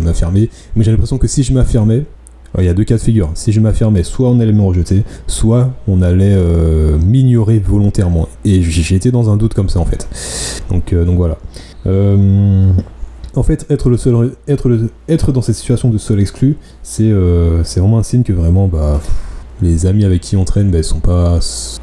m'affirmer. 0.02 0.50
Mais 0.75 0.82
j'ai 0.82 0.90
l'impression 0.90 1.16
que 1.16 1.28
si 1.28 1.44
je 1.44 1.52
m'affirmais, 1.52 2.04
il 2.59 2.64
y 2.64 2.69
a 2.69 2.75
deux 2.75 2.85
cas 2.85 2.97
de 2.97 3.00
figure. 3.00 3.30
Si 3.35 3.52
je 3.52 3.61
m'affirmais, 3.61 4.02
soit 4.02 4.28
on 4.28 4.40
allait 4.40 4.52
me 4.52 4.62
rejeter, 4.62 5.04
soit 5.26 5.71
on 5.87 6.02
allait 6.02 6.35
euh, 6.35 6.99
m'ignorer 6.99 7.59
volontairement. 7.59 8.28
Et 8.45 8.62
j'étais 8.62 9.11
dans 9.11 9.30
un 9.30 9.37
doute 9.37 9.54
comme 9.54 9.69
ça 9.69 9.80
en 9.80 9.85
fait. 9.85 10.09
Donc, 10.71 10.92
euh, 10.92 11.04
donc 11.04 11.16
voilà. 11.16 11.38
Euh, 11.87 12.71
en 13.37 13.42
fait, 13.42 13.66
être, 13.71 13.88
le 13.88 13.97
seul, 13.97 14.33
être, 14.49 14.71
être 15.09 15.33
dans 15.33 15.42
cette 15.42 15.54
situation 15.54 15.90
de 15.90 15.99
seul 15.99 16.21
exclu, 16.21 16.57
c'est 16.83 17.11
vraiment 17.11 17.99
un 17.99 18.02
signe 18.02 18.25
que 18.25 18.33
vraiment, 18.33 18.66
bah, 18.66 19.00
les 19.62 19.87
amis 19.87 20.04
avec 20.04 20.21
qui 20.21 20.37
on 20.37 20.45
traîne, 20.45 20.71
bah, 20.71 20.83
sont 20.83 21.00
pas. 21.00 21.38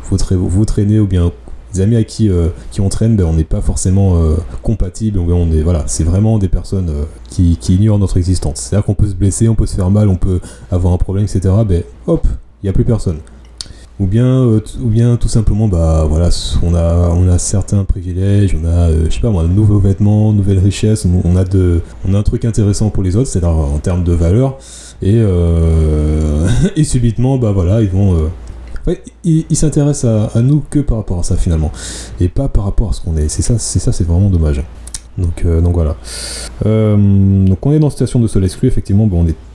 Vous, 0.10 0.50
vous 0.50 0.66
traînez 0.66 1.00
ou 1.00 1.08
bien 1.08 1.32
les 1.78 1.84
amis 1.84 1.96
à 1.96 2.04
qui, 2.04 2.30
euh, 2.30 2.50
qui 2.72 2.82
on 2.82 2.90
traîne, 2.90 3.16
ben, 3.16 3.26
on 3.26 3.34
n'est 3.34 3.44
pas 3.44 3.62
forcément 3.62 4.18
euh, 4.18 4.36
compatibles. 4.64 5.20
On 5.20 5.52
est, 5.52 5.62
voilà, 5.62 5.84
c'est 5.88 6.04
vraiment 6.04 6.38
des 6.40 6.48
personnes 6.48 6.90
euh, 6.90 7.04
qui, 7.30 7.58
ignorent 7.70 8.00
notre 8.00 8.18
existence. 8.18 8.60
C'est-à-dire 8.60 8.86
qu'on 8.86 8.96
peut 8.96 9.08
se 9.08 9.16
blesser, 9.16 9.48
on 9.48 9.56
peut 9.56 9.66
se 9.66 9.76
faire 9.76 9.90
mal, 9.90 10.10
on 10.10 10.16
peut 10.16 10.40
avoir 10.72 10.94
un 10.94 10.98
problème, 10.98 11.26
etc. 11.26 11.54
Ben 11.68 11.84
hop, 12.08 12.28
il 12.62 12.66
n'y 12.66 12.70
a 12.70 12.74
plus 12.74 12.86
personne. 12.86 13.18
ou 14.00 14.08
bien, 14.08 14.44
ou 14.46 14.88
bien 14.88 15.18
tout 15.18 15.28
simplement, 15.28 15.68
bah 15.68 16.06
voilà, 16.10 16.30
on 16.64 16.74
a, 16.74 17.10
on 17.10 17.28
a 17.28 17.38
certains 17.38 17.84
privilèges, 17.84 18.56
on 18.60 18.66
a, 18.66 18.92
je 18.92 19.10
sais 19.10 19.22
pas 19.22 19.30
moi, 19.30 19.44
de 19.44 19.50
nouveaux 19.50 19.80
vêtements, 19.80 20.34
nouvelles 20.34 20.60
richesses, 20.60 21.06
on 21.06 21.36
a, 21.36 21.44
de, 21.44 21.82
on 22.08 22.14
a 22.14 22.18
un 22.18 22.24
truc 22.24 22.46
intéressant 22.46 22.90
pour 22.90 23.04
les 23.04 23.16
autres, 23.16 23.28
c'est-à-dire 23.28 23.50
en 23.50 23.80
termes 23.80 24.04
de 24.04 24.14
valeur, 24.14 24.58
et, 25.02 25.20
et 26.76 26.84
subitement, 26.84 27.38
bah 27.38 27.52
voilà, 27.52 27.82
ils 27.82 27.90
vont 27.90 28.30
il, 29.24 29.56
s'intéresse 29.56 30.06
à, 30.06 30.42
nous 30.42 30.64
que 30.70 30.80
par 30.80 30.98
rapport 30.98 31.20
à 31.20 31.24
ça 31.24 31.36
finalement, 31.36 31.72
et 32.20 32.30
pas 32.30 32.48
par 32.48 32.64
rapport 32.66 32.90
à 32.90 32.94
ce 32.94 33.02
qu'on 33.02 33.18
est. 33.18 33.28
C'est 33.28 33.42
ça, 33.42 33.58
c'est 33.58 33.80
ça, 33.80 33.92
c'est 33.92 34.06
vraiment 34.06 34.30
dommage. 34.30 34.64
Donc, 35.18 35.46
euh, 35.46 35.62
voilà. 35.64 35.96
Euh, 36.66 37.46
donc 37.46 37.66
on 37.66 37.72
est 37.72 37.80
dans 37.80 37.88
une 37.88 37.92
situation 37.92 38.20
de 38.20 38.28
sol 38.28 38.44
exclu, 38.46 38.68
effectivement, 38.68 39.10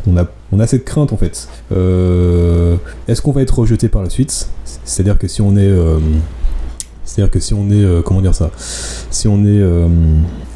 on, 0.06 0.60
a, 0.60 0.66
cette 0.66 0.84
crainte 0.84 1.12
en 1.12 1.16
fait. 1.16 1.48
Euh, 1.70 2.76
est-ce 3.06 3.22
qu'on 3.22 3.32
va 3.32 3.42
être 3.42 3.58
rejeté 3.58 3.88
par 3.88 4.02
la 4.02 4.10
suite? 4.10 4.48
C'est-à-dire 4.84 5.18
que 5.18 5.28
si 5.28 5.40
on 5.40 5.56
est... 5.56 5.72
c'est-à-dire 7.04 7.30
que 7.30 7.38
si 7.38 7.54
on 7.54 7.70
est... 7.70 8.02
comment 8.02 8.20
dire 8.20 8.34
ça? 8.34 8.50
Si 9.10 9.28
on 9.28 9.44
est... 9.44 9.62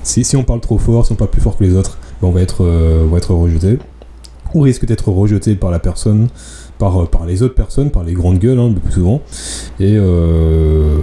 Si, 0.03 0.25
si, 0.25 0.37
on 0.37 0.45
parle 0.45 0.61
trop 0.61 0.79
fort, 0.79 1.07
si 1.07 1.13
on 1.13 1.17
parle 1.17 1.31
plus 1.31 1.41
fort 1.41 1.57
que 1.57 1.65
les 1.65 1.75
autres, 1.75 1.99
ben, 2.21 2.29
on 2.29 2.33
va 2.33 2.41
être, 2.41 2.65
on 2.65 3.09
va 3.09 3.19
être 3.19 3.33
rejeté. 3.33 3.79
On 4.55 4.61
risque 4.61 4.87
d'être 4.87 5.09
rejeté 5.09 5.55
par 5.55 5.71
la 5.71 5.79
personne 5.79 6.29
par, 6.79 7.03
euh, 7.03 7.07
par 7.07 7.27
les 7.27 7.43
autres 7.43 7.55
personnes, 7.55 7.91
par 7.91 8.05
les 8.05 8.13
grandes 8.13 8.39
gueules, 8.39 8.59
hein, 8.59 8.71
le 8.73 8.81
plus 8.81 8.93
souvent. 8.93 9.21
Et, 9.81 9.95
euh, 9.97 11.01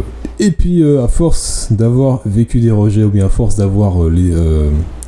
puis, 0.58 0.84
euh, 0.84 1.04
à 1.04 1.08
force 1.08 1.68
d'avoir 1.72 2.22
vécu 2.26 2.60
des 2.60 2.72
rejets, 2.72 3.04
ou 3.04 3.10
bien 3.10 3.26
à 3.26 3.30
force 3.30 3.56
d'avoir 3.56 4.10
les, 4.10 4.34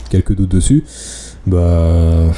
quelques 0.09 0.35
doutes 0.35 0.51
dessus, 0.51 0.83
bah. 1.45 2.31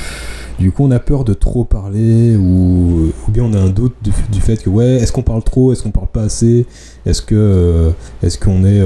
Du 0.60 0.72
coup, 0.72 0.86
on 0.86 0.90
a 0.90 0.98
peur 0.98 1.24
de 1.24 1.36
trop 1.36 1.66
parler, 1.66 2.36
ou, 2.36 3.12
ou 3.28 3.32
bien 3.32 3.44
on 3.44 3.54
a 3.54 3.60
un 3.60 3.70
doute 3.70 3.94
du, 4.02 4.42
fait 4.42 4.58
que, 4.58 4.72
ouais, 4.72 4.96
est-ce 4.96 5.12
qu'on 5.12 5.22
parle 5.22 5.44
trop, 5.44 5.72
est-ce 5.72 5.84
qu'on 5.84 5.92
parle 5.92 6.08
pas 6.08 6.24
assez, 6.24 6.66
est-ce 7.06 7.22
que, 7.22 7.92
est-ce 8.24 8.40
qu'on 8.40 8.66
est, 8.66 8.82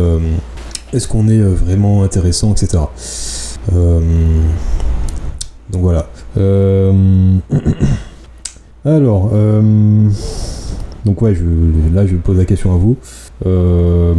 est-ce 0.91 1.07
qu'on 1.07 1.29
est 1.29 1.39
vraiment 1.39 2.03
intéressant, 2.03 2.51
etc. 2.51 2.79
donc 5.69 5.81
voilà. 5.81 6.09
Alors, 8.83 9.29
euh, 9.33 10.09
donc 11.05 11.21
ouais, 11.21 11.35
je, 11.35 11.43
là 11.93 12.07
je 12.07 12.15
pose 12.15 12.37
la 12.37 12.45
question 12.45 12.73
à 12.73 12.77
vous. 12.77 12.97
Euh, 13.45 14.13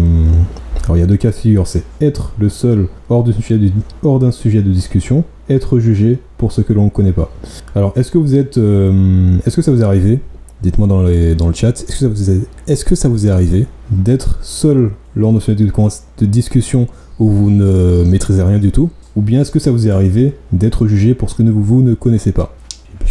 alors 0.85 0.97
il 0.97 1.01
y 1.01 1.03
a 1.03 1.07
deux 1.07 1.17
cas 1.17 1.31
de 1.31 1.35
figure, 1.35 1.67
c'est 1.67 1.83
être 2.01 2.33
le 2.39 2.49
seul 2.49 2.87
hors 3.09 3.25
d'un 3.25 3.33
sujet, 3.33 4.63
de, 4.63 4.71
discussion, 4.71 5.25
être 5.49 5.79
jugé 5.79 6.19
pour 6.39 6.53
ce 6.53 6.61
que 6.61 6.73
l'on 6.73 6.85
ne 6.85 6.91
connaît 6.91 7.13
pas. 7.13 7.31
Alors 7.75 7.93
est-ce 7.97 8.11
que 8.11 8.19
vous 8.19 8.37
êtes, 8.37 8.59
euh, 8.59 9.37
est-ce 9.47 9.57
que 9.57 9.63
ça 9.63 9.73
vous 9.73 9.81
est 9.81 9.85
arrivé 9.85 10.21
Dites-moi 10.63 10.87
dans, 10.87 11.03
dans 11.37 11.49
le 11.49 11.55
chat, 11.55 11.71
est-ce 11.71 11.87
que, 11.87 11.93
ça 11.95 12.09
vous 12.09 12.31
est, 12.31 12.85
que 12.85 12.95
ça 12.95 13.09
vous 13.09 13.27
est 13.27 13.31
arrivé 13.31 13.67
d'être 13.91 14.39
seul 14.43 14.93
lors 15.17 15.33
d'un 15.33 15.41
sujet 15.41 15.57
de, 15.57 16.27
discussion 16.27 16.87
où 17.19 17.29
vous 17.29 17.51
ne 17.51 18.05
maîtrisez 18.05 18.45
rien 18.45 18.61
du 18.61 18.71
tout? 18.71 18.91
Ou 19.17 19.23
bien 19.23 19.41
est-ce 19.41 19.51
que 19.51 19.59
ça 19.59 19.73
vous 19.73 19.89
est 19.89 19.91
arrivé 19.91 20.37
d'être 20.53 20.87
jugé 20.87 21.15
pour 21.15 21.31
ce 21.31 21.35
que 21.35 21.43
vous 21.43 21.83
ne 21.83 21.95
connaissez 21.95 22.31
pas? 22.31 22.55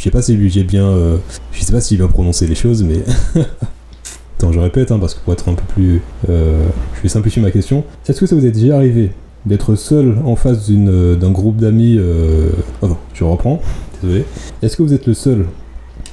Je 0.02 0.06
sais 0.06 0.12
pas 0.12 0.24
si 0.24 0.50
j'ai 0.50 0.64
bien. 0.64 0.88
Euh, 0.88 1.18
je 1.52 1.62
sais 1.62 1.72
pas 1.72 1.80
s'il 1.80 2.00
bien 2.00 2.08
prononcé 2.08 2.48
les 2.48 2.56
choses, 2.56 2.82
mais. 2.82 3.04
Attends, 4.36 4.52
je 4.52 4.60
répète, 4.60 4.92
hein, 4.92 4.98
parce 4.98 5.14
que 5.14 5.20
pour 5.20 5.32
être 5.32 5.48
un 5.48 5.54
peu 5.54 5.64
plus. 5.76 6.02
Euh, 6.28 6.66
je 6.96 7.04
vais 7.04 7.08
simplifier 7.08 7.40
ma 7.40 7.52
question. 7.52 7.84
Est-ce 8.08 8.20
que 8.20 8.26
ça 8.26 8.36
vous 8.36 8.44
est 8.44 8.52
déjà 8.52 8.78
arrivé 8.78 9.12
d'être 9.46 9.76
seul 9.76 10.18
en 10.26 10.36
face 10.36 10.72
euh, 10.72 11.16
d'un 11.16 11.30
groupe 11.30 11.58
d'amis. 11.58 12.00
Oh 12.82 12.88
non, 12.88 12.98
je 13.14 13.24
reprends, 13.24 13.62
désolé. 14.02 14.26
Est-ce 14.64 14.76
que 14.76 14.82
vous 14.82 14.94
êtes 14.96 15.06
le 15.06 15.14
seul 15.14 15.46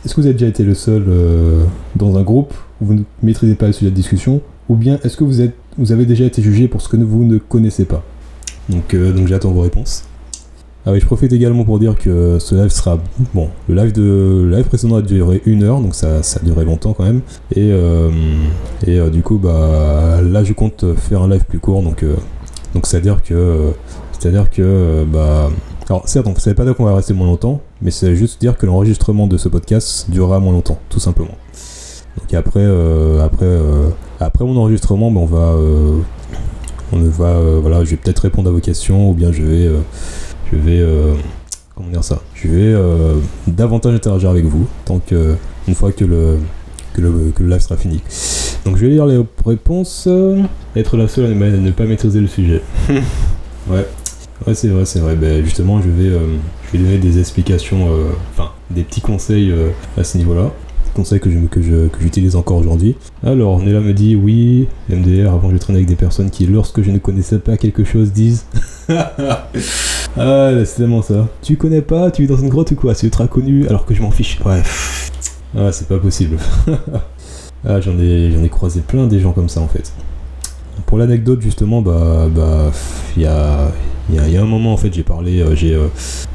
Est-ce 0.05 0.15
que 0.15 0.21
vous 0.21 0.27
avez 0.27 0.35
déjà 0.35 0.49
été 0.49 0.65
le 0.65 0.75
seul 0.75 1.07
dans 1.97 2.19
un 2.19 2.23
groupe 2.23 2.53
où 2.83 2.87
vous 2.87 2.95
ne 2.95 3.03
maîtrisez 3.23 3.55
pas 3.55 3.69
le 3.69 3.73
sujet 3.73 3.91
de 3.91 3.97
discussion 3.97 4.43
Ou 4.69 4.77
bien 4.77 4.99
est-ce 5.03 5.17
que 5.17 5.25
vous, 5.25 5.41
êtes, 5.41 5.55
vous 5.79 5.93
avez 5.93 6.05
déjà 6.05 6.27
été 6.27 6.43
jugé 6.43 6.69
pour 6.69 6.83
ce 6.83 6.91
que 6.91 6.99
vous 6.99 7.25
ne 7.25 7.39
connaissez 7.39 7.87
pas? 7.87 8.05
Donc, 8.69 8.95
donc 8.95 9.29
j'attends 9.29 9.53
vos 9.53 9.63
réponses. 9.63 10.05
Ah 10.89 10.93
oui, 10.93 11.01
je 11.01 11.05
profite 11.05 11.35
également 11.35 11.65
pour 11.65 11.79
dire 11.79 11.99
que 11.99 12.39
ce 12.39 12.55
live 12.55 12.71
sera. 12.71 12.99
Bon, 13.35 13.51
le 13.69 13.75
live, 13.75 13.93
de, 13.93 14.49
live 14.51 14.65
précédent 14.65 14.97
a 14.97 15.03
duré 15.03 15.43
une 15.45 15.63
heure, 15.63 15.83
donc 15.83 15.95
ça, 15.95 16.23
ça 16.23 16.41
a 16.41 16.43
duré 16.43 16.65
longtemps 16.65 16.95
quand 16.95 17.05
même. 17.05 17.21
Et, 17.55 17.69
euh, 17.73 18.11
et 18.87 18.99
euh, 18.99 19.11
du 19.11 19.23
coup, 19.23 19.37
bah, 19.37 20.23
là, 20.23 20.45
je 20.45 20.55
compte 20.55 20.87
faire 20.97 21.21
un 21.21 21.29
live 21.29 21.45
plus 21.45 21.59
court, 21.59 21.83
donc 21.83 22.03
euh, 22.03 22.17
donc 22.73 22.87
c'est-à-dire 22.87 23.23
que. 23.23 23.73
C'est-à-dire 24.19 24.49
que. 24.49 25.05
bah, 25.05 25.51
alors, 25.91 26.09
certes, 26.09 26.27
on 26.27 26.33
ne 26.33 26.39
savait 26.39 26.55
pas 26.55 26.65
dire 26.65 26.75
qu'on 26.75 26.87
va 26.87 26.95
rester 26.95 27.13
moins 27.13 27.27
longtemps, 27.27 27.61
mais 27.83 27.91
c'est 27.91 28.17
juste 28.17 28.41
dire 28.41 28.57
que 28.57 28.65
l'enregistrement 28.65 29.27
de 29.27 29.37
ce 29.37 29.51
podcast 29.51 30.11
durera 30.11 30.41
moins 30.41 30.53
longtemps, 30.53 30.79
tout 30.89 31.01
simplement. 31.01 31.37
Donc 32.17 32.33
après, 32.33 32.67
après, 33.23 33.59
après 34.21 34.45
mon 34.47 34.57
enregistrement, 34.57 35.11
bah, 35.11 35.21
on 35.21 35.27
va. 35.27 35.55
on 36.95 36.99
va. 36.99 37.61
voilà, 37.61 37.85
je 37.85 37.91
vais 37.91 37.97
peut-être 37.99 38.21
répondre 38.21 38.49
à 38.49 38.53
vos 38.53 38.61
questions, 38.61 39.11
ou 39.11 39.13
bien 39.13 39.33
je 39.33 39.43
vais 39.43 39.71
je 40.53 40.57
vais 40.59 40.81
euh, 40.81 41.15
comment 41.75 41.89
dire 41.89 42.05
ça? 42.05 42.21
Je 42.35 42.49
vais 42.49 42.73
euh, 42.75 43.17
davantage 43.47 43.95
interagir 43.95 44.31
avec 44.31 44.45
vous 44.45 44.67
tant 44.85 44.99
que 44.99 45.37
une 45.67 45.75
fois 45.75 45.93
que 45.93 46.05
le 46.05 46.39
que 46.95 47.01
le, 47.01 47.33
que 47.35 47.43
le 47.43 47.51
live 47.51 47.61
sera 47.61 47.77
fini. 47.77 48.01
Donc 48.65 48.77
je 48.77 48.87
vais 48.87 48.93
lire 48.93 49.07
les 49.07 49.21
réponses. 49.47 50.09
Être 50.75 50.97
la 50.97 51.09
seule 51.09 51.27
à 51.27 51.29
ne 51.29 51.71
pas 51.71 51.85
maîtriser 51.85 52.21
le 52.21 52.27
sujet. 52.27 52.63
ouais. 53.69 53.87
Ouais, 54.47 54.55
c'est 54.55 54.69
vrai, 54.69 54.85
c'est 54.85 55.01
vrai. 55.01 55.17
Ben, 55.17 55.45
justement, 55.45 55.83
je 55.83 55.89
vais, 55.89 56.09
euh, 56.09 56.21
je 56.67 56.77
vais 56.77 56.85
donner 56.85 56.99
des 56.99 57.19
explications, 57.19 57.89
enfin, 58.33 58.51
des 58.71 58.83
petits 58.83 59.01
conseils 59.01 59.53
à 59.97 60.05
ce 60.05 60.17
niveau-là 60.19 60.53
conseil 60.99 61.21
que, 61.21 61.31
je, 61.31 61.39
que, 61.47 61.63
je, 61.63 61.87
que 61.87 62.01
j'utilise 62.01 62.35
encore 62.35 62.57
aujourd'hui. 62.59 62.97
Alors, 63.23 63.61
Nella 63.61 63.81
me 63.81 63.93
dit 63.93 64.17
oui, 64.17 64.67
MDR, 64.89 65.33
avant 65.33 65.51
je 65.51 65.57
traînais 65.57 65.79
avec 65.79 65.89
des 65.89 65.95
personnes 65.95 66.29
qui, 66.29 66.47
lorsque 66.47 66.83
je 66.83 66.91
ne 66.91 66.99
connaissais 66.99 67.39
pas 67.39 67.57
quelque 67.57 67.85
chose, 67.85 68.13
disent 68.13 68.45
Ah, 70.19 70.51
c'est 70.65 70.77
tellement 70.77 71.03
ça. 71.03 71.29
Tu 71.43 71.57
connais 71.57 71.83
pas, 71.83 72.11
tu 72.11 72.25
es 72.25 72.27
dans 72.27 72.37
une 72.37 72.49
grotte 72.49 72.71
ou 72.73 72.75
quoi? 72.75 72.95
C'est 72.95 73.07
ultra 73.07 73.27
connu, 73.27 73.67
alors 73.69 73.87
que 73.87 73.95
je 73.95 74.03
m'en 74.03 74.11
fiche. 74.11 74.39
Ouais. 74.45 74.63
Ah, 75.57 75.73
c'est 75.73 75.89
pas 75.89 75.99
possible. 75.99 76.37
ah, 77.67 77.81
j'en 77.81 77.99
ai, 77.99 78.31
j'en 78.33 78.43
ai 78.43 78.49
croisé 78.49 78.81
plein 78.81 79.07
des 79.07 79.21
gens 79.21 79.33
comme 79.33 79.49
ça 79.49 79.61
en 79.61 79.69
fait. 79.69 79.93
Pour 80.87 80.99
l'anecdote, 80.99 81.41
justement, 81.41 81.83
bah, 81.83 82.29
bah, 82.35 82.71
il 83.17 83.23
y 83.23 83.27
a, 83.27 83.71
y, 84.11 84.15
y 84.15 84.37
a 84.37 84.43
un 84.43 84.47
moment 84.47 84.73
en 84.73 84.77
fait, 84.77 84.93
j'ai 84.93 85.03
parlé, 85.03 85.41
euh, 85.41 85.55
j'ai, 85.55 85.75
euh, 85.75 85.89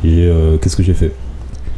j'ai, 0.04 0.28
euh, 0.28 0.58
qu'est-ce 0.58 0.76
que 0.76 0.84
j'ai 0.84 0.94
fait? 0.94 1.14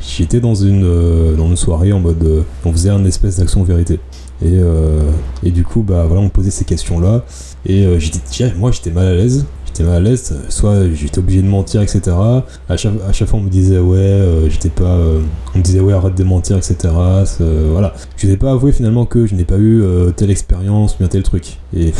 J'étais 0.01 0.39
dans 0.39 0.55
une, 0.55 1.35
dans 1.35 1.47
une 1.47 1.55
soirée 1.55 1.91
en 1.91 1.99
mode. 1.99 2.43
On 2.63 2.71
faisait 2.71 2.91
un 2.91 3.03
espèce 3.05 3.37
d'action 3.37 3.63
vérité. 3.63 3.99
Et, 4.41 4.51
euh, 4.51 5.09
et 5.43 5.49
du 5.49 5.63
coup, 5.63 5.81
bah 5.81 6.03
voilà, 6.05 6.21
on 6.21 6.29
posait 6.29 6.51
ces 6.51 6.65
questions-là. 6.65 7.23
Et 7.65 7.87
j'étais, 7.99 8.53
moi, 8.55 8.71
j'étais 8.71 8.91
mal 8.91 9.07
à 9.07 9.13
l'aise. 9.15 9.45
J'étais 9.75 9.89
mal 9.89 9.97
à 9.97 9.99
l'aise. 9.99 10.33
Soit 10.47 10.89
j'étais 10.93 11.19
obligé 11.19 11.41
de 11.41 11.47
mentir, 11.47 11.81
etc. 11.81 12.15
À 12.69 12.77
chaque, 12.77 13.27
fois, 13.27 13.39
on 13.39 13.43
me 13.43 13.49
disait, 13.49 13.77
ouais, 13.77 14.47
j'étais 14.49 14.69
pas. 14.69 14.97
on 15.53 15.57
me 15.57 15.63
disait, 15.63 15.81
ouais, 15.81 15.91
arrête 15.91 16.15
de 16.15 16.23
mentir, 16.23 16.55
etc. 16.55 16.93
voilà. 17.71 17.93
Je 18.15 18.27
n'ai 18.27 18.37
pas 18.37 18.51
avoué 18.51 18.71
finalement 18.71 19.05
que 19.05 19.25
je 19.25 19.35
n'ai 19.35 19.43
pas 19.43 19.57
eu 19.57 19.83
telle 20.15 20.31
expérience, 20.31 20.97
bien 20.97 21.07
tel 21.07 21.23
truc. 21.23 21.57
Et. 21.75 21.91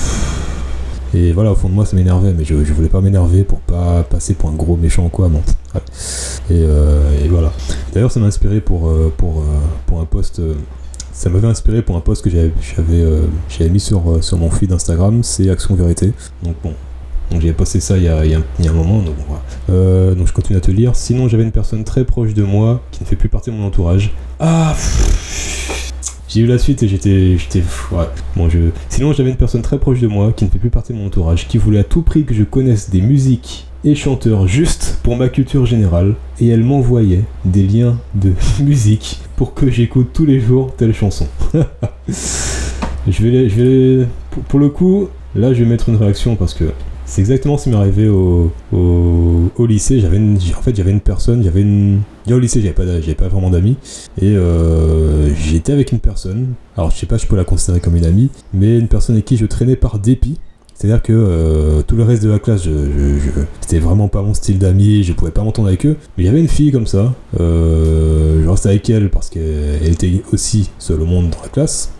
Voilà, 1.34 1.51
au 1.51 1.55
fond 1.55 1.70
de 1.70 1.74
moi, 1.74 1.86
ça 1.86 1.96
m'énervait, 1.96 2.34
mais 2.34 2.44
je, 2.44 2.53
voulais 2.55 2.89
pas 2.89 3.01
m'énerver 3.01 3.44
pour 3.44 3.60
pas 3.60 4.03
passer 4.03 4.34
pour 4.34 4.50
un 4.50 4.53
gros 4.53 4.75
méchant, 4.75 5.10
quoi. 5.10 5.29
Bon. 5.29 5.41
Euh, 6.51 7.24
et, 7.24 7.27
voilà. 7.27 7.51
D'ailleurs, 7.94 8.12
ça 8.12 8.20
m'a 8.20 8.27
inspiré 8.27 8.62
pour, 8.62 8.88
euh, 8.88 9.13
pour, 9.15 9.41
euh, 9.41 10.01
un 10.01 10.05
post. 10.05 10.41
ça 11.13 11.29
m'avait 11.29 11.48
inspiré 11.48 11.82
pour 11.82 11.96
un 11.96 12.01
post 12.01 12.24
que 12.24 12.29
j'avais, 12.29 12.51
j'avais, 13.50 13.70
mis 13.70 13.79
sur, 13.79 14.22
sur 14.24 14.38
mon 14.38 14.50
feed 14.51 14.72
Instagram, 14.74 15.24
c'est 15.24 15.50
Action 15.50 15.75
Vérité. 15.75 16.12
Donc 16.44 16.55
bon, 16.62 16.74
donc 17.32 17.41
j'avais 17.41 17.53
posté 17.53 17.79
ça 17.79 17.98
il 17.98 18.03
y 18.03 18.08
a, 18.08 18.25
il 18.25 18.32
y 18.32 18.36
a, 18.36 18.70
un, 18.70 18.74
moment, 18.74 19.01
donc, 19.01 19.15
voilà. 19.27 20.15
donc 20.15 20.27
je 20.27 20.34
continue 20.34 20.58
à 20.58 20.62
te 20.62 20.72
lire. 20.72 20.96
Sinon 20.96 21.27
j'avais 21.27 21.44
une 21.44 21.51
personne 21.51 21.84
très 21.84 22.05
proche 22.05 22.34
de 22.34 22.44
moi 22.44 22.82
qui 22.91 23.03
ne 23.03 23.08
fait 23.08 23.15
plus 23.15 23.29
partie 23.29 23.51
de 23.51 23.55
mon 23.55 23.65
entourage. 23.65 24.13
Ah 24.39 24.75
j'ai 26.36 26.41
eu 26.41 26.48
la 26.48 26.58
suite 26.58 26.84
et 26.84 26.89
j'étais. 26.89 27.38
j'étais 27.38 27.63
ouais. 27.94 28.05
Bon, 28.36 28.50
je... 28.50 28.60
Sinon 28.89 29.13
j'avais 29.13 29.29
une 29.29 29.38
personne 29.38 29.62
très 29.62 29.79
proche 29.79 30.01
de 30.01 30.08
moi 30.08 30.34
qui 30.34 30.44
ne 30.44 30.50
fait 30.50 30.60
plus 30.60 30.70
partie 30.70 30.91
de 30.91 30.98
mon 30.98 31.08
entourage, 31.08 31.48
qui 31.48 31.58
voulait 31.58 31.79
à 31.79 31.84
tout 31.86 32.01
prix 32.01 32.25
que 32.25 32.34
je 32.34 32.44
connaisse 32.44 32.89
des 32.89 33.00
musiques 33.00 33.67
et 33.86 33.96
chanteurs 33.96 34.46
juste 34.46 35.00
pour 35.01 35.15
ma 35.15 35.29
culture 35.29 35.65
générale, 35.65 36.15
et 36.41 36.50
elle 36.50 36.63
m'envoyait 36.63 37.24
des 37.46 37.63
liens 37.63 37.98
de 38.15 38.34
musique 38.63 39.22
pour 39.38 39.53
que 39.53 39.72
j'écoute 39.72 40.10
tous 40.12 40.25
les 40.25 40.41
jours 40.41 40.75
telle 40.75 40.94
chanson. 40.94 41.27
je 41.58 43.24
vais, 43.24 43.48
je 43.48 43.62
vais, 43.62 44.08
pour 44.50 44.60
le 44.60 44.67
coup, 44.67 45.08
là 45.36 45.53
je 45.53 45.63
vais 45.63 45.70
mettre 45.70 45.88
une 45.88 45.96
réaction 45.96 46.36
parce 46.36 46.53
que 46.53 46.65
c'est 47.05 47.21
exactement 47.21 47.57
ce 47.57 47.65
qui 47.65 47.69
m'est 47.69 47.75
arrivé 47.75 48.07
au, 48.07 48.51
lycée. 49.59 50.00
J'avais 50.00 50.19
en 50.19 50.62
fait, 50.62 50.75
j'avais 50.75 50.91
une 50.91 51.01
personne, 51.01 51.43
j'avais 51.43 51.62
une. 51.62 52.01
Au 52.29 52.39
lycée, 52.39 52.62
j'avais 52.62 52.74
pas, 52.74 52.85
j'avais 52.85 53.15
pas 53.15 53.27
vraiment 53.27 53.50
d'amis. 53.50 53.77
Et 54.19 54.35
euh, 54.35 55.33
j'étais 55.35 55.74
avec 55.74 55.91
une 55.91 56.00
personne. 56.00 56.53
Alors, 56.75 56.91
je 56.91 56.97
sais 56.97 57.05
pas, 57.05 57.17
je 57.17 57.27
peux 57.27 57.35
la 57.35 57.43
considérer 57.43 57.79
comme 57.79 57.95
une 57.95 58.05
amie, 58.05 58.29
mais 58.53 58.77
une 58.77 58.88
personne 58.88 59.15
avec 59.15 59.25
qui 59.25 59.38
je 59.38 59.45
traînais 59.45 59.75
par 59.75 60.00
dépit. 60.00 60.39
C'est-à-dire 60.74 61.01
que 61.01 61.13
euh, 61.13 61.81
tout 61.83 61.95
le 61.95 62.03
reste 62.03 62.21
de 62.24 62.29
la 62.29 62.39
classe, 62.39 62.63
je, 62.65 63.17
c'était 63.62 63.79
vraiment 63.79 64.09
pas 64.09 64.21
mon 64.21 64.33
style 64.33 64.59
d'amis, 64.59 65.03
je 65.03 65.13
pouvais 65.13 65.31
pas 65.31 65.41
m'entendre 65.41 65.69
avec 65.69 65.85
eux. 65.85 65.95
Mais 66.17 66.24
il 66.24 66.25
y 66.25 66.29
avait 66.29 66.41
une 66.41 66.50
fille 66.50 66.71
comme 66.71 66.85
ça, 66.85 67.13
euh, 67.39 68.43
je 68.43 68.50
restais 68.50 68.69
avec 68.69 68.89
elle 68.89 69.09
parce 69.09 69.29
qu'elle 69.29 69.88
était 69.88 70.21
aussi 70.33 70.69
seule 70.77 71.01
au 71.01 71.05
monde 71.05 71.29
dans 71.29 71.41
la 71.41 71.47
classe. 71.47 71.91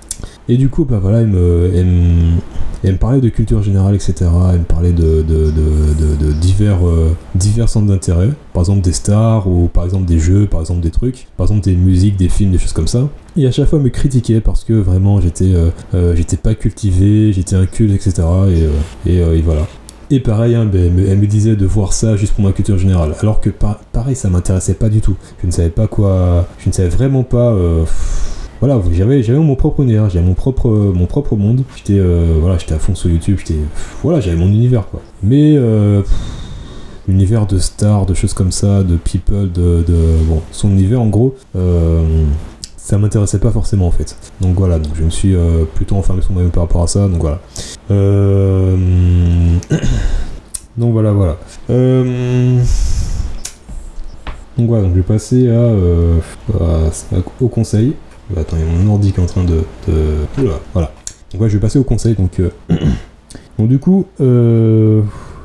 Et 0.48 0.58
du 0.58 0.70
coup, 0.70 0.86
bah 0.86 1.00
voilà, 1.02 1.22
elle 1.22 1.28
me, 1.28 2.98
parlait 3.00 3.20
de 3.20 3.30
culture 3.30 3.64
générale, 3.64 3.96
etc. 3.96 4.14
Elle 4.54 4.60
me 4.60 4.64
parlait 4.64 4.92
de, 4.92 5.25
euh, 5.28 7.12
divers 7.36 7.70
centres 7.70 7.88
d'intérêt. 7.88 8.30
Par 8.54 8.62
exemple 8.62 8.82
des 8.82 8.94
stars, 8.94 9.48
ou 9.48 9.68
par 9.68 9.86
exemple 9.86 10.06
des 10.06 10.20
jeux, 10.20 10.46
par 10.46 10.60
exemple 10.60 10.82
des 10.82 10.92
trucs. 10.92 11.28
Par 11.36 11.46
exemple 11.46 11.64
des 11.64 11.75
musiques, 11.75 12.16
des 12.16 12.30
films, 12.30 12.52
des 12.52 12.60
choses 12.60 12.74
comme 12.74 12.88
ça. 12.88 13.10
Et 13.38 13.48
à 13.48 13.52
chaque 13.52 13.68
fois, 13.68 13.80
elle 13.80 13.86
me 13.86 13.90
critiquait 13.90 14.40
parce 14.40 14.64
que 14.64 14.74
vraiment, 14.74 15.20
j'étais 15.20 15.52
euh, 15.54 15.70
euh, 15.96 16.16
j'étais 16.16 16.38
pas 16.38 16.54
cultivé, 16.54 17.34
j'étais 17.34 17.56
inculte, 17.56 17.94
etc. 17.94 18.22
Et, 19.08 19.42
voilà. 19.42 19.68
Et 20.12 20.20
pareil, 20.20 20.54
hein, 20.54 20.66
ben, 20.72 20.94
elle 21.00 21.18
me 21.18 21.25
disait 21.25 21.56
de 21.56 21.66
voir 21.66 21.92
ça 21.92 22.16
juste 22.16 22.34
pour 22.34 22.44
ma 22.44 22.52
culture 22.52 22.78
générale. 22.78 23.16
Alors 23.20 23.42
que 23.42 23.50
pareil, 23.50 24.16
ça 24.16 24.30
m'intéressait 24.30 24.75
pas 24.75 24.90
du 24.90 25.02
tout. 25.02 25.16
Je 25.42 25.48
ne 25.48 25.52
savais 25.52 25.70
pas 25.70 25.88
quoi. 25.88 26.48
Je 26.60 26.70
ne 26.70 26.74
savais 26.74 26.90
vraiment 26.90 27.24
pas. 27.24 27.58
Voilà, 28.62 28.81
j'avais, 28.91 29.21
j'avais 29.24 29.39
mon 29.39 29.55
propre 29.55 29.81
univers, 29.81 30.09
j'avais 30.09 30.25
mon 30.25 30.33
propre, 30.33 30.69
mon 30.69 31.05
propre 31.05 31.35
monde. 31.35 31.63
J'étais, 31.75 32.00
euh, 32.00 32.38
voilà, 32.39 32.57
j'étais 32.57 32.74
à 32.74 32.79
fond 32.79 32.95
sur 32.95 33.09
YouTube. 33.09 33.38
J'étais, 33.39 33.59
voilà, 34.03 34.19
j'avais 34.19 34.38
mon 34.38 34.47
univers 34.47 34.88
quoi. 34.88 35.01
Mais 35.24 35.55
euh, 35.55 36.01
l'univers 37.07 37.45
de 37.45 37.57
stars, 37.57 38.05
de 38.05 38.13
choses 38.13 38.33
comme 38.33 38.51
ça, 38.51 38.83
de 38.83 38.95
people, 38.95 39.51
de, 39.51 39.83
de 39.88 39.97
bon, 40.27 40.41
son 40.51 40.69
univers 40.69 41.01
en 41.01 41.07
gros 41.07 41.35
ça 42.85 43.00
m'intéressait 43.00 43.39
pas 43.39 43.50
forcément 43.50 43.88
en 43.88 43.91
fait. 43.91 44.15
Donc 44.41 44.55
voilà, 44.57 44.77
donc 44.77 44.93
je 44.95 45.03
me 45.03 45.09
suis 45.09 45.35
euh, 45.35 45.65
plutôt 45.74 45.95
enfermé 45.95 46.21
sur 46.21 46.33
moi-même 46.33 46.51
par 46.51 46.63
rapport 46.63 46.83
à 46.83 46.88
ça, 46.88 47.07
donc 47.07 47.19
voilà. 47.19 47.39
Euh, 47.89 48.77
donc 50.77 50.93
voilà, 50.93 51.12
voilà. 51.12 51.38
Euh, 51.71 52.62
donc 54.55 54.67
voilà, 54.67 54.83
donc 54.83 54.91
je 54.91 54.97
vais 54.97 55.03
passer 55.03 55.50
à, 55.50 55.71
au 57.41 57.47
conseil. 57.47 57.95
Bah, 58.29 58.41
attends, 58.41 58.58
il 58.58 58.65
y 58.65 58.70
a 58.70 58.84
mon 58.84 58.91
ordi 58.94 59.12
qui 59.12 59.20
est 59.20 59.24
en 59.24 59.27
train 59.27 59.44
de. 59.44 59.63
voilà. 60.74 60.91
Donc 61.34 61.48
je 61.48 61.53
vais 61.53 61.60
passer 61.60 61.79
au 61.79 61.84
conseil. 61.84 62.15
Donc, 62.15 62.41
donc 63.60 63.67
du 63.67 63.79
coup, 63.79 64.05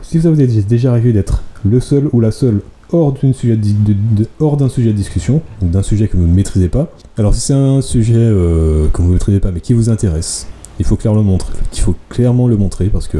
si 0.02 0.20
ça 0.20 0.30
vous 0.30 0.40
est 0.40 0.68
déjà 0.68 0.90
arrivé 0.90 1.12
d'être 1.12 1.42
le 1.64 1.80
seul 1.80 2.08
ou 2.12 2.20
la 2.20 2.30
seule 2.30 2.60
hors 2.92 3.12
d'un 3.12 3.32
sujet, 3.32 3.56
de, 3.56 4.68
sujet 4.68 4.90
de 4.90 4.96
discussion, 4.96 5.42
d'un 5.62 5.82
sujet 5.82 6.08
que 6.08 6.16
vous 6.16 6.26
ne 6.26 6.32
maîtrisez 6.32 6.68
pas. 6.68 6.90
Alors 7.16 7.34
si 7.34 7.40
c'est 7.40 7.54
un 7.54 7.80
sujet 7.80 8.14
euh, 8.16 8.88
que 8.92 9.02
vous 9.02 9.08
ne 9.08 9.14
maîtrisez 9.14 9.40
pas 9.40 9.50
mais 9.52 9.60
qui 9.60 9.72
vous 9.72 9.90
intéresse, 9.90 10.46
il 10.78 10.84
faut 10.84 10.96
clairement 10.96 11.20
le 11.20 11.26
montrer. 11.26 11.52
Il 11.72 11.80
faut 11.80 11.94
clairement 12.08 12.48
le 12.48 12.56
montrer 12.56 12.86
parce 12.86 13.08
que 13.08 13.18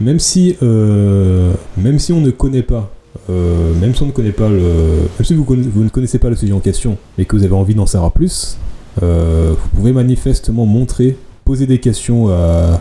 même 0.00 0.18
si, 0.18 0.56
euh, 0.62 1.52
même 1.76 1.98
si 1.98 2.12
on 2.12 2.20
ne 2.20 2.30
connaît 2.30 2.62
pas 2.62 2.90
euh, 3.30 3.72
même 3.80 3.94
si 3.94 4.02
on 4.02 4.06
ne 4.06 4.10
connaît 4.10 4.32
pas 4.32 4.48
le, 4.48 4.58
même 4.58 5.24
si 5.24 5.34
vous, 5.34 5.44
vous, 5.44 5.84
ne 5.84 5.88
connaissez 5.88 6.18
pas 6.18 6.28
le 6.28 6.36
sujet 6.36 6.52
en 6.52 6.58
question 6.58 6.98
et 7.16 7.24
que 7.24 7.36
vous 7.36 7.44
avez 7.44 7.54
envie 7.54 7.74
d'en 7.74 7.86
savoir 7.86 8.10
plus, 8.10 8.58
vous 9.00 9.68
pouvez 9.74 9.92
manifestement 9.92 10.66
montrer, 10.66 11.16
poser 11.44 11.66
des 11.66 11.78
questions 11.78 12.28
à, 12.28 12.80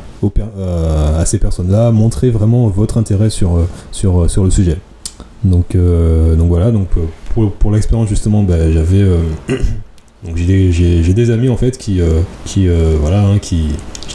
à 1.17 1.25
ces 1.25 1.39
personnes-là, 1.39 1.91
montrer 1.91 2.29
vraiment 2.29 2.67
votre 2.67 2.98
intérêt 2.98 3.29
sur, 3.29 3.67
sur, 3.91 4.29
sur 4.29 4.43
le 4.43 4.50
sujet. 4.50 4.77
Donc, 5.43 5.75
euh, 5.75 6.36
donc 6.36 6.48
voilà, 6.48 6.72
donc 6.72 6.88
euh, 6.98 7.48
pour, 7.60 7.72
l'expérience 7.72 8.08
justement, 8.08 8.43
bah, 8.43 8.72
j'avais 8.72 9.01
euh, 9.01 9.17
donc 10.25 10.38
j'ai 10.38 11.13
des 11.13 11.32
amis 11.32 11.50
en 11.50 11.58
fait 11.58 11.77
qui 11.77 12.00
qui 12.46 12.67
voilà 13.01 13.27
hein, 13.27 13.39
qui 13.39 13.67